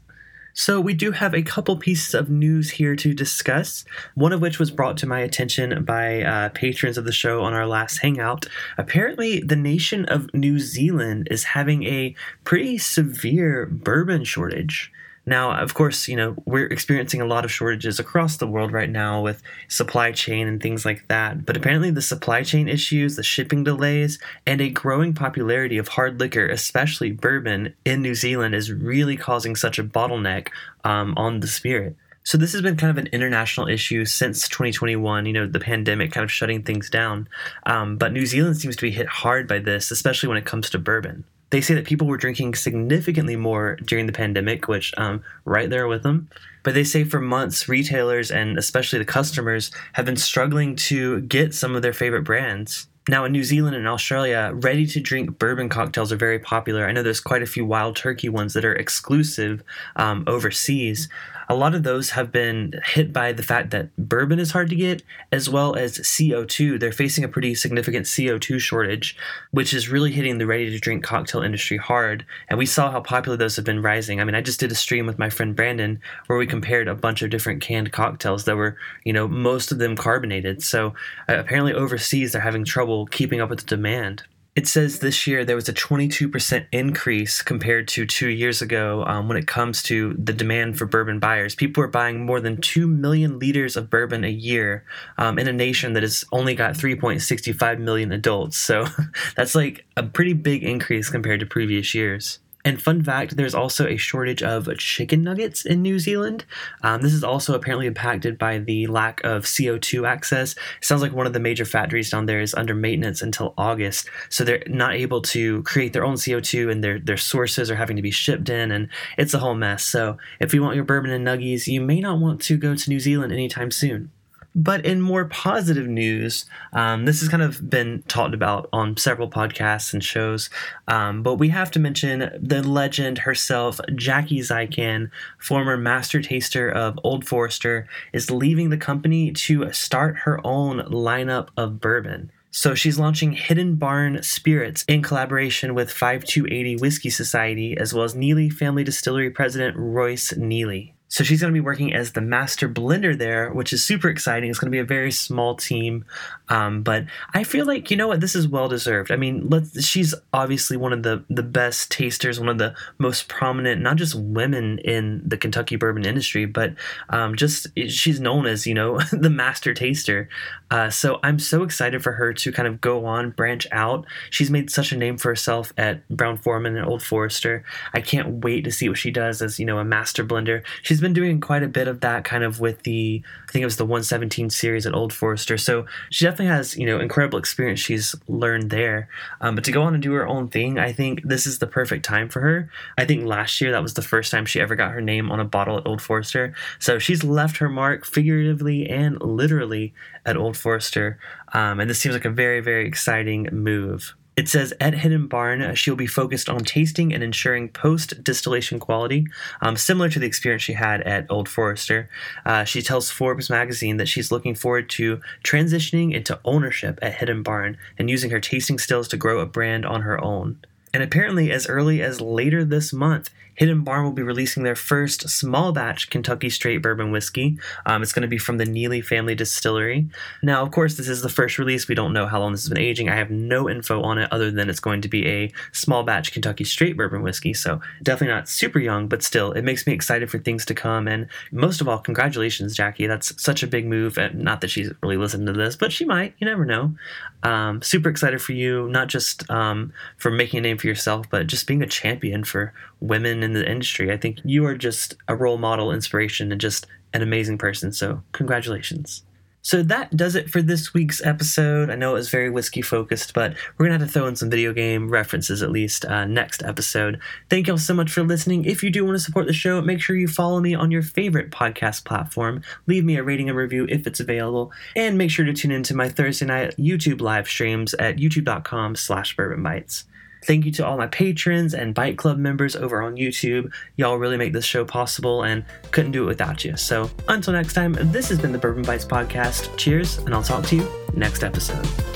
So, 0.57 0.79
we 0.79 0.93
do 0.93 1.11
have 1.11 1.33
a 1.33 1.41
couple 1.41 1.75
pieces 1.75 2.13
of 2.13 2.29
news 2.29 2.71
here 2.71 2.95
to 2.95 3.13
discuss, 3.13 3.83
one 4.13 4.31
of 4.31 4.39
which 4.39 4.57
was 4.57 4.71
brought 4.71 4.95
to 4.97 5.07
my 5.07 5.19
attention 5.19 5.83
by 5.83 6.21
uh, 6.21 6.49
patrons 6.49 6.97
of 6.97 7.03
the 7.03 7.11
show 7.11 7.43
on 7.43 7.53
our 7.53 7.67
last 7.67 7.97
hangout. 7.97 8.45
Apparently, 8.77 9.41
the 9.41 9.57
nation 9.57 10.05
of 10.05 10.33
New 10.33 10.59
Zealand 10.59 11.27
is 11.29 11.43
having 11.43 11.83
a 11.83 12.15
pretty 12.45 12.77
severe 12.77 13.65
bourbon 13.65 14.23
shortage. 14.23 14.93
Now, 15.25 15.59
of 15.59 15.73
course, 15.73 16.07
you 16.07 16.15
know, 16.15 16.35
we're 16.45 16.67
experiencing 16.67 17.19
a 17.19 17.25
lot 17.25 17.45
of 17.45 17.51
shortages 17.51 17.99
across 17.99 18.37
the 18.37 18.47
world 18.47 18.71
right 18.71 18.89
now 18.89 19.21
with 19.21 19.41
supply 19.67 20.11
chain 20.11 20.47
and 20.47 20.61
things 20.61 20.85
like 20.85 21.07
that. 21.07 21.45
But 21.45 21.57
apparently, 21.57 21.89
the 21.89 22.01
supply 22.01 22.43
chain 22.43 22.67
issues, 22.67 23.15
the 23.15 23.23
shipping 23.23 23.63
delays, 23.63 24.19
and 24.45 24.61
a 24.61 24.69
growing 24.69 25.13
popularity 25.13 25.77
of 25.77 25.87
hard 25.87 26.19
liquor, 26.19 26.47
especially 26.47 27.11
bourbon, 27.11 27.73
in 27.85 28.01
New 28.01 28.13
Zealand 28.13 28.53
is 28.53 28.71
really 28.71 29.17
causing 29.17 29.55
such 29.55 29.79
a 29.79 29.83
bottleneck 29.83 30.49
um, 30.83 31.15
on 31.17 31.39
the 31.39 31.47
spirit. 31.47 31.95
So 32.23 32.37
this 32.37 32.53
has 32.53 32.61
been 32.61 32.77
kind 32.77 32.89
of 32.89 32.97
an 32.97 33.09
international 33.11 33.67
issue 33.67 34.05
since 34.05 34.47
2021. 34.47 35.25
You 35.25 35.33
know, 35.33 35.47
the 35.47 35.59
pandemic 35.59 36.11
kind 36.11 36.23
of 36.23 36.31
shutting 36.31 36.63
things 36.63 36.89
down. 36.89 37.27
Um, 37.65 37.97
but 37.97 38.13
New 38.13 38.25
Zealand 38.25 38.57
seems 38.57 38.75
to 38.75 38.81
be 38.81 38.91
hit 38.91 39.07
hard 39.07 39.47
by 39.47 39.59
this, 39.59 39.91
especially 39.91 40.29
when 40.29 40.37
it 40.37 40.45
comes 40.45 40.69
to 40.71 40.79
bourbon 40.79 41.23
they 41.49 41.61
say 41.61 41.73
that 41.75 41.85
people 41.85 42.07
were 42.07 42.17
drinking 42.17 42.55
significantly 42.55 43.35
more 43.35 43.77
during 43.85 44.07
the 44.07 44.11
pandemic, 44.11 44.67
which 44.67 44.93
um, 44.97 45.23
right 45.45 45.69
there 45.69 45.87
with 45.87 46.03
them. 46.03 46.29
But 46.63 46.73
they 46.73 46.83
say 46.83 47.03
for 47.03 47.21
months, 47.21 47.69
retailers 47.69 48.31
and 48.31 48.57
especially 48.57 48.99
the 48.99 49.05
customers 49.05 49.71
have 49.93 50.05
been 50.05 50.17
struggling 50.17 50.75
to 50.77 51.21
get 51.21 51.53
some 51.53 51.75
of 51.75 51.81
their 51.81 51.93
favorite 51.93 52.23
brands. 52.23 52.87
Now, 53.07 53.23
in 53.25 53.31
New 53.31 53.43
Zealand 53.43 53.75
and 53.75 53.87
Australia, 53.87 54.51
ready 54.55 54.87
to 54.87 54.99
drink 54.99 55.37
bourbon 55.37 55.69
cocktails 55.69 56.11
are 56.11 56.17
very 56.17 56.39
popular. 56.39 56.87
I 56.87 56.91
know 56.91 57.03
there's 57.03 57.19
quite 57.19 57.43
a 57.43 57.47
few 57.47 57.63
wild 57.63 57.95
turkey 57.95 58.29
ones 58.29 58.53
that 58.53 58.65
are 58.65 58.73
exclusive 58.73 59.61
um, 59.95 60.23
overseas 60.25 61.07
a 61.47 61.55
lot 61.55 61.75
of 61.75 61.83
those 61.83 62.11
have 62.11 62.31
been 62.31 62.73
hit 62.85 63.13
by 63.13 63.31
the 63.31 63.43
fact 63.43 63.71
that 63.71 63.95
bourbon 63.97 64.39
is 64.39 64.51
hard 64.51 64.69
to 64.69 64.75
get, 64.75 65.03
as 65.31 65.49
well 65.49 65.75
as 65.75 65.99
CO2. 65.99 66.79
They're 66.79 66.91
facing 66.91 67.23
a 67.23 67.29
pretty 67.29 67.55
significant 67.55 68.05
CO2 68.05 68.59
shortage, 68.59 69.17
which 69.51 69.73
is 69.73 69.89
really 69.89 70.11
hitting 70.11 70.37
the 70.37 70.47
ready 70.47 70.69
to 70.69 70.79
drink 70.79 71.03
cocktail 71.03 71.41
industry 71.41 71.77
hard. 71.77 72.25
And 72.49 72.57
we 72.57 72.65
saw 72.65 72.91
how 72.91 73.01
popular 73.01 73.37
those 73.37 73.55
have 73.55 73.65
been 73.65 73.81
rising. 73.81 74.19
I 74.19 74.23
mean, 74.23 74.35
I 74.35 74.41
just 74.41 74.59
did 74.59 74.71
a 74.71 74.75
stream 74.75 75.05
with 75.05 75.19
my 75.19 75.29
friend 75.29 75.55
Brandon 75.55 75.99
where 76.27 76.37
we 76.39 76.47
compared 76.47 76.87
a 76.87 76.95
bunch 76.95 77.21
of 77.21 77.29
different 77.29 77.61
canned 77.61 77.91
cocktails 77.91 78.45
that 78.45 78.55
were, 78.55 78.77
you 79.03 79.13
know, 79.13 79.27
most 79.27 79.71
of 79.71 79.77
them 79.77 79.95
carbonated. 79.95 80.63
So 80.63 80.93
uh, 81.29 81.37
apparently 81.37 81.73
overseas 81.73 82.31
they're 82.31 82.41
having 82.41 82.65
trouble 82.65 83.05
keeping 83.07 83.41
up 83.41 83.49
with 83.49 83.59
the 83.59 83.65
demand. 83.65 84.23
It 84.55 84.67
says 84.67 84.99
this 84.99 85.27
year 85.27 85.43
there 85.43 85.57
was 85.57 85.67
a 85.67 85.73
22% 85.73 86.65
increase 86.71 87.41
compared 87.41 87.89
to 87.89 88.05
two 88.05 88.29
years 88.29 88.61
ago 88.61 89.03
um, 89.05 89.27
when 89.27 89.35
it 89.35 89.47
comes 89.47 89.83
to 89.83 90.13
the 90.13 90.31
demand 90.31 90.77
for 90.77 90.85
bourbon 90.85 91.19
buyers. 91.19 91.55
People 91.55 91.83
are 91.83 91.87
buying 91.87 92.25
more 92.25 92.39
than 92.39 92.61
2 92.61 92.87
million 92.87 93.37
liters 93.37 93.75
of 93.75 93.89
bourbon 93.89 94.23
a 94.23 94.29
year 94.29 94.85
um, 95.17 95.37
in 95.37 95.49
a 95.49 95.53
nation 95.53 95.91
that 95.93 96.03
has 96.03 96.23
only 96.31 96.55
got 96.55 96.73
3.65 96.73 97.79
million 97.79 98.13
adults. 98.13 98.57
So 98.57 98.85
that's 99.35 99.55
like 99.55 99.85
a 99.97 100.03
pretty 100.03 100.33
big 100.33 100.63
increase 100.63 101.09
compared 101.09 101.41
to 101.41 101.45
previous 101.45 101.93
years. 101.93 102.39
And 102.65 102.81
fun 102.81 103.03
fact 103.03 103.37
there's 103.37 103.53
also 103.53 103.87
a 103.87 103.95
shortage 103.95 104.41
of 104.41 104.67
chicken 104.77 105.21
nuggets 105.21 105.65
in 105.65 105.83
New 105.83 105.99
Zealand. 105.99 106.45
Um, 106.81 107.01
this 107.01 107.13
is 107.13 107.23
also 107.23 107.53
apparently 107.53 107.85
impacted 107.85 108.39
by 108.39 108.57
the 108.57 108.87
lack 108.87 109.23
of 109.23 109.43
CO2 109.43 110.07
access. 110.07 110.53
It 110.53 110.59
sounds 110.81 111.03
like 111.03 111.13
one 111.13 111.27
of 111.27 111.33
the 111.33 111.39
major 111.39 111.63
factories 111.63 112.09
down 112.09 112.25
there 112.25 112.41
is 112.41 112.55
under 112.55 112.73
maintenance 112.73 113.21
until 113.21 113.53
August. 113.55 114.09
So 114.29 114.43
they're 114.43 114.63
not 114.65 114.95
able 114.95 115.21
to 115.21 115.61
create 115.61 115.93
their 115.93 116.03
own 116.03 116.15
CO2 116.15 116.71
and 116.71 116.83
their, 116.83 116.99
their 116.99 117.17
sources 117.17 117.69
are 117.69 117.75
having 117.75 117.97
to 117.97 118.01
be 118.01 118.11
shipped 118.11 118.49
in, 118.49 118.71
and 118.71 118.89
it's 119.17 119.35
a 119.35 119.39
whole 119.39 119.55
mess. 119.55 119.83
So 119.83 120.17
if 120.39 120.53
you 120.53 120.63
want 120.63 120.75
your 120.75 120.85
bourbon 120.85 121.11
and 121.11 121.25
nuggies, 121.25 121.67
you 121.67 121.81
may 121.81 121.99
not 121.99 122.19
want 122.19 122.41
to 122.41 122.57
go 122.57 122.75
to 122.75 122.89
New 122.89 122.99
Zealand 122.99 123.31
anytime 123.31 123.69
soon. 123.69 124.11
But 124.57 124.85
in 124.85 125.01
more 125.01 125.25
positive 125.25 125.87
news, 125.87 126.45
um, 126.71 127.03
this 127.03 127.19
has 127.19 127.27
kind 127.27 127.43
of 127.43 127.69
been 127.69 128.03
talked 128.07 128.33
about 128.33 128.69
on 128.71 128.95
several 128.95 129.29
podcasts 129.29 129.93
and 129.93 130.01
shows. 130.01 130.49
Um, 130.87 131.23
but 131.23 131.35
we 131.35 131.49
have 131.49 131.69
to 131.71 131.79
mention 131.79 132.31
the 132.41 132.63
legend 132.63 133.19
herself, 133.19 133.81
Jackie 133.95 134.39
Zykan, 134.39 135.11
former 135.39 135.75
master 135.75 136.21
taster 136.21 136.69
of 136.69 136.97
Old 137.03 137.27
Forester, 137.27 137.87
is 138.13 138.31
leaving 138.31 138.69
the 138.69 138.77
company 138.77 139.31
to 139.33 139.73
start 139.73 140.19
her 140.19 140.39
own 140.45 140.79
lineup 140.89 141.49
of 141.57 141.81
bourbon. 141.81 142.31
So 142.51 142.73
she's 142.73 142.97
launching 142.97 143.33
Hidden 143.33 143.75
Barn 143.75 144.23
Spirits 144.23 144.85
in 144.87 145.01
collaboration 145.01 145.75
with 145.75 145.91
5280 145.91 146.77
Whiskey 146.77 147.09
Society, 147.09 147.75
as 147.77 147.93
well 147.93 148.05
as 148.05 148.15
Neeley 148.15 148.51
Family 148.51 148.85
Distillery 148.85 149.29
President 149.29 149.75
Royce 149.75 150.31
Neeley. 150.31 150.94
So 151.07 151.23
she's 151.23 151.39
going 151.39 151.53
to 151.53 151.57
be 151.57 151.63
working 151.63 151.93
as 151.93 152.11
the 152.11 152.21
master 152.21 152.67
blender 152.67 153.17
there, 153.17 153.51
which 153.51 153.71
is 153.71 153.85
super 153.85 154.09
exciting. 154.09 154.49
It's 154.49 154.59
going 154.59 154.71
to 154.71 154.75
be 154.75 154.79
a 154.79 154.85
very 154.85 155.11
small 155.11 155.55
team, 155.55 156.03
um, 156.49 156.81
but 156.81 157.05
I 157.33 157.43
feel 157.43 157.65
like 157.65 157.91
you 157.91 157.97
know 157.97 158.07
what 158.07 158.21
this 158.21 158.35
is 158.35 158.47
well 158.47 158.67
deserved. 158.67 159.11
I 159.11 159.15
mean, 159.15 159.47
let's, 159.49 159.85
she's 159.85 160.15
obviously 160.33 160.77
one 160.77 160.93
of 160.93 161.03
the 161.03 161.23
the 161.29 161.43
best 161.43 161.91
tasters, 161.91 162.39
one 162.39 162.49
of 162.49 162.57
the 162.57 162.73
most 162.97 163.27
prominent, 163.27 163.81
not 163.81 163.97
just 163.97 164.15
women 164.15 164.79
in 164.79 165.21
the 165.25 165.37
Kentucky 165.37 165.75
bourbon 165.75 166.05
industry, 166.05 166.45
but 166.45 166.73
um, 167.09 167.35
just 167.35 167.67
she's 167.87 168.19
known 168.19 168.45
as 168.45 168.65
you 168.65 168.73
know 168.73 168.99
the 169.11 169.29
master 169.29 169.73
taster. 169.73 170.27
Uh, 170.71 170.89
so 170.89 171.19
I'm 171.23 171.39
so 171.39 171.63
excited 171.63 172.01
for 172.03 172.13
her 172.13 172.33
to 172.33 172.51
kind 172.51 172.67
of 172.67 172.81
go 172.81 173.05
on, 173.05 173.29
branch 173.31 173.67
out. 173.71 174.05
She's 174.31 174.49
made 174.49 174.71
such 174.71 174.91
a 174.91 174.97
name 174.97 175.17
for 175.17 175.29
herself 175.29 175.71
at 175.77 176.07
Brown 176.09 176.37
Forman 176.37 176.75
and 176.75 176.85
Old 176.87 177.03
Forester. 177.03 177.63
I 177.93 178.01
can't 178.01 178.43
wait 178.43 178.63
to 178.63 178.71
see 178.71 178.89
what 178.89 178.97
she 178.97 179.11
does 179.11 179.41
as 179.41 179.59
you 179.59 179.65
know 179.65 179.77
a 179.77 179.85
master 179.85 180.25
blender. 180.25 180.63
She's 180.81 180.94
she's 180.95 181.01
been 181.01 181.11
doing 181.11 181.41
quite 181.41 181.61
a 181.61 181.67
bit 181.67 181.89
of 181.89 181.99
that 181.99 182.23
kind 182.23 182.41
of 182.41 182.61
with 182.61 182.83
the 182.83 183.21
I 183.49 183.51
think 183.51 183.63
it 183.63 183.65
was 183.65 183.75
the 183.75 183.83
117 183.83 184.49
series 184.49 184.85
at 184.85 184.95
Old 184.95 185.11
Forester. 185.11 185.57
So 185.57 185.85
she 186.09 186.23
definitely 186.23 186.45
has 186.45 186.77
you 186.77 186.85
know 186.85 187.01
incredible 187.01 187.37
experience 187.37 187.81
she's 187.81 188.15
learned 188.29 188.69
there. 188.69 189.09
Um, 189.41 189.55
but 189.55 189.65
to 189.65 189.73
go 189.73 189.81
on 189.81 189.93
and 189.93 190.01
do 190.01 190.13
her 190.13 190.25
own 190.25 190.47
thing, 190.47 190.79
I 190.79 190.93
think 190.93 191.21
this 191.23 191.45
is 191.45 191.59
the 191.59 191.67
perfect 191.67 192.05
time 192.05 192.29
for 192.29 192.39
her. 192.39 192.69
I 192.97 193.03
think 193.03 193.25
last 193.25 193.59
year 193.59 193.73
that 193.73 193.83
was 193.83 193.95
the 193.95 194.01
first 194.01 194.31
time 194.31 194.45
she 194.45 194.61
ever 194.61 194.75
got 194.75 194.91
her 194.91 195.01
name 195.01 195.33
on 195.33 195.41
a 195.41 195.45
bottle 195.45 195.77
at 195.77 195.85
Old 195.85 196.01
Forester. 196.01 196.53
So 196.79 196.97
she's 196.97 197.25
left 197.25 197.57
her 197.57 197.67
mark 197.67 198.05
figuratively 198.05 198.89
and 198.89 199.21
literally 199.21 199.93
at 200.25 200.37
Old 200.37 200.55
Forester. 200.55 201.19
Um, 201.51 201.81
and 201.81 201.89
this 201.89 201.99
seems 201.99 202.15
like 202.15 202.23
a 202.23 202.29
very 202.29 202.61
very 202.61 202.87
exciting 202.87 203.49
move. 203.51 204.15
It 204.37 204.49
says 204.49 204.73
at 204.81 204.95
Hidden 204.95 205.27
Barn, 205.27 205.61
uh, 205.61 205.73
she'll 205.75 205.95
be 205.95 206.07
focused 206.07 206.49
on 206.49 206.59
tasting 206.59 207.13
and 207.13 207.23
ensuring 207.23 207.69
post 207.69 208.21
distillation 208.21 208.79
quality, 208.79 209.27
um, 209.61 209.77
similar 209.77 210.09
to 210.09 210.19
the 210.19 210.25
experience 210.25 210.63
she 210.63 210.73
had 210.73 211.01
at 211.03 211.25
Old 211.29 211.47
Forester. 211.47 212.09
Uh, 212.45 212.65
she 212.65 212.81
tells 212.81 213.09
Forbes 213.09 213.49
magazine 213.49 213.95
that 213.95 214.09
she's 214.09 214.31
looking 214.31 214.53
forward 214.53 214.89
to 214.91 215.21
transitioning 215.45 216.13
into 216.13 216.39
ownership 216.43 216.99
at 217.01 217.15
Hidden 217.15 217.43
Barn 217.43 217.77
and 217.97 218.09
using 218.09 218.29
her 218.31 218.41
tasting 218.41 218.77
stills 218.77 219.07
to 219.09 219.17
grow 219.17 219.39
a 219.39 219.45
brand 219.45 219.85
on 219.85 220.01
her 220.01 220.21
own. 220.21 220.57
And 220.93 221.01
apparently, 221.01 221.51
as 221.51 221.67
early 221.67 222.01
as 222.01 222.19
later 222.19 222.65
this 222.65 222.91
month, 222.91 223.29
Hidden 223.55 223.83
Barn 223.83 224.03
will 224.03 224.11
be 224.11 224.23
releasing 224.23 224.63
their 224.63 224.75
first 224.75 225.29
small 225.29 225.71
batch 225.71 226.09
Kentucky 226.09 226.49
straight 226.49 226.81
bourbon 226.81 227.11
whiskey. 227.11 227.57
Um, 227.85 228.03
it's 228.03 228.13
going 228.13 228.21
to 228.21 228.27
be 228.27 228.37
from 228.37 228.57
the 228.57 228.65
Neeley 228.65 229.03
family 229.03 229.35
distillery. 229.35 230.07
Now, 230.43 230.61
of 230.61 230.71
course, 230.71 230.95
this 230.95 231.07
is 231.07 231.21
the 231.21 231.29
first 231.29 231.57
release. 231.57 231.87
We 231.87 231.95
don't 231.95 232.13
know 232.13 232.27
how 232.27 232.39
long 232.39 232.51
this 232.51 232.63
has 232.63 232.69
been 232.69 232.77
aging. 232.77 233.09
I 233.09 233.15
have 233.15 233.31
no 233.31 233.69
info 233.69 234.01
on 234.01 234.17
it 234.17 234.31
other 234.31 234.51
than 234.51 234.69
it's 234.69 234.79
going 234.79 235.01
to 235.01 235.07
be 235.07 235.25
a 235.27 235.51
small 235.71 236.03
batch 236.03 236.33
Kentucky 236.33 236.65
straight 236.65 236.97
bourbon 236.97 237.21
whiskey. 237.21 237.53
So 237.53 237.79
definitely 238.03 238.35
not 238.35 238.49
super 238.49 238.79
young, 238.79 239.07
but 239.07 239.23
still, 239.23 239.51
it 239.53 239.63
makes 239.63 239.87
me 239.87 239.93
excited 239.93 240.29
for 240.29 240.39
things 240.39 240.65
to 240.65 240.73
come. 240.73 241.07
And 241.07 241.27
most 241.51 241.81
of 241.81 241.87
all, 241.87 241.99
congratulations, 241.99 242.75
Jackie. 242.75 243.07
That's 243.07 243.41
such 243.41 243.63
a 243.63 243.67
big 243.67 243.85
move. 243.85 244.17
And 244.17 244.39
not 244.39 244.61
that 244.61 244.69
she's 244.69 244.91
really 245.01 245.17
listened 245.17 245.47
to 245.47 245.53
this, 245.53 245.75
but 245.75 245.91
she 245.91 246.03
might. 246.03 246.33
You 246.39 246.47
never 246.47 246.65
know. 246.65 246.95
Um, 247.43 247.81
super 247.81 248.09
excited 248.09 248.41
for 248.41 248.53
you, 248.53 248.89
not 248.89 249.07
just 249.07 249.49
um, 249.49 249.93
for 250.17 250.31
making 250.31 250.57
a 250.57 250.61
name 250.61 250.77
for 250.77 250.87
yourself, 250.87 251.29
but 251.29 251.47
just 251.47 251.67
being 251.67 251.81
a 251.81 251.87
champion 251.87 252.43
for 252.43 252.73
women 252.99 253.43
in 253.45 253.53
the 253.53 253.69
industry. 253.69 254.11
I 254.11 254.17
think 254.17 254.39
you 254.43 254.65
are 254.65 254.75
just 254.75 255.15
a 255.27 255.35
role 255.35 255.57
model, 255.57 255.91
inspiration, 255.91 256.51
and 256.51 256.59
just 256.59 256.87
an 257.13 257.21
amazing 257.21 257.57
person. 257.57 257.93
So, 257.93 258.21
congratulations. 258.33 259.23
So 259.65 259.81
that 259.81 260.15
does 260.15 260.35
it 260.35 260.47
for 260.47 260.61
this 260.61 260.93
week's 260.93 261.25
episode. 261.25 261.89
I 261.89 261.95
know 261.95 262.11
it 262.11 262.19
was 262.19 262.29
very 262.29 262.51
whiskey 262.51 262.83
focused, 262.83 263.33
but 263.33 263.55
we're 263.77 263.87
gonna 263.87 263.97
have 263.97 264.07
to 264.07 264.13
throw 264.13 264.27
in 264.27 264.35
some 264.35 264.51
video 264.51 264.73
game 264.73 265.09
references 265.09 265.63
at 265.63 265.71
least 265.71 266.05
uh, 266.05 266.23
next 266.25 266.61
episode. 266.61 267.19
Thank 267.49 267.65
y'all 267.65 267.79
so 267.79 267.95
much 267.95 268.11
for 268.11 268.21
listening. 268.21 268.65
If 268.65 268.83
you 268.83 268.91
do 268.91 269.03
want 269.03 269.15
to 269.15 269.23
support 269.23 269.47
the 269.47 269.53
show, 269.53 269.81
make 269.81 270.01
sure 270.01 270.15
you 270.15 270.27
follow 270.27 270.59
me 270.59 270.75
on 270.75 270.91
your 270.91 271.01
favorite 271.01 271.49
podcast 271.49 272.05
platform. 272.05 272.61
Leave 272.85 273.05
me 273.05 273.17
a 273.17 273.23
rating 273.23 273.49
and 273.49 273.57
review 273.57 273.87
if 273.89 274.05
it's 274.05 274.19
available, 274.19 274.71
and 274.95 275.17
make 275.17 275.31
sure 275.31 275.45
to 275.45 275.53
tune 275.53 275.71
into 275.71 275.95
my 275.95 276.09
Thursday 276.09 276.45
night 276.45 276.77
YouTube 276.77 277.19
live 277.19 277.47
streams 277.47 277.95
at 277.95 278.17
youtube.com/slash 278.17 279.35
bourbon 279.35 279.63
bites. 279.63 280.03
Thank 280.45 280.65
you 280.65 280.71
to 280.73 280.85
all 280.85 280.97
my 280.97 281.07
patrons 281.07 281.73
and 281.73 281.93
Bite 281.93 282.17
Club 282.17 282.37
members 282.37 282.75
over 282.75 283.01
on 283.01 283.15
YouTube. 283.15 283.71
Y'all 283.97 284.17
really 284.17 284.37
make 284.37 284.53
this 284.53 284.65
show 284.65 284.85
possible 284.85 285.43
and 285.43 285.65
couldn't 285.91 286.11
do 286.11 286.23
it 286.23 286.27
without 286.27 286.63
you. 286.63 286.77
So 286.77 287.09
until 287.27 287.53
next 287.53 287.73
time, 287.73 287.93
this 287.99 288.29
has 288.29 288.39
been 288.39 288.51
the 288.51 288.59
Bourbon 288.59 288.83
Bites 288.83 289.05
Podcast. 289.05 289.75
Cheers, 289.75 290.19
and 290.19 290.35
I'll 290.35 290.43
talk 290.43 290.65
to 290.65 290.75
you 290.75 290.87
next 291.15 291.43
episode. 291.43 292.14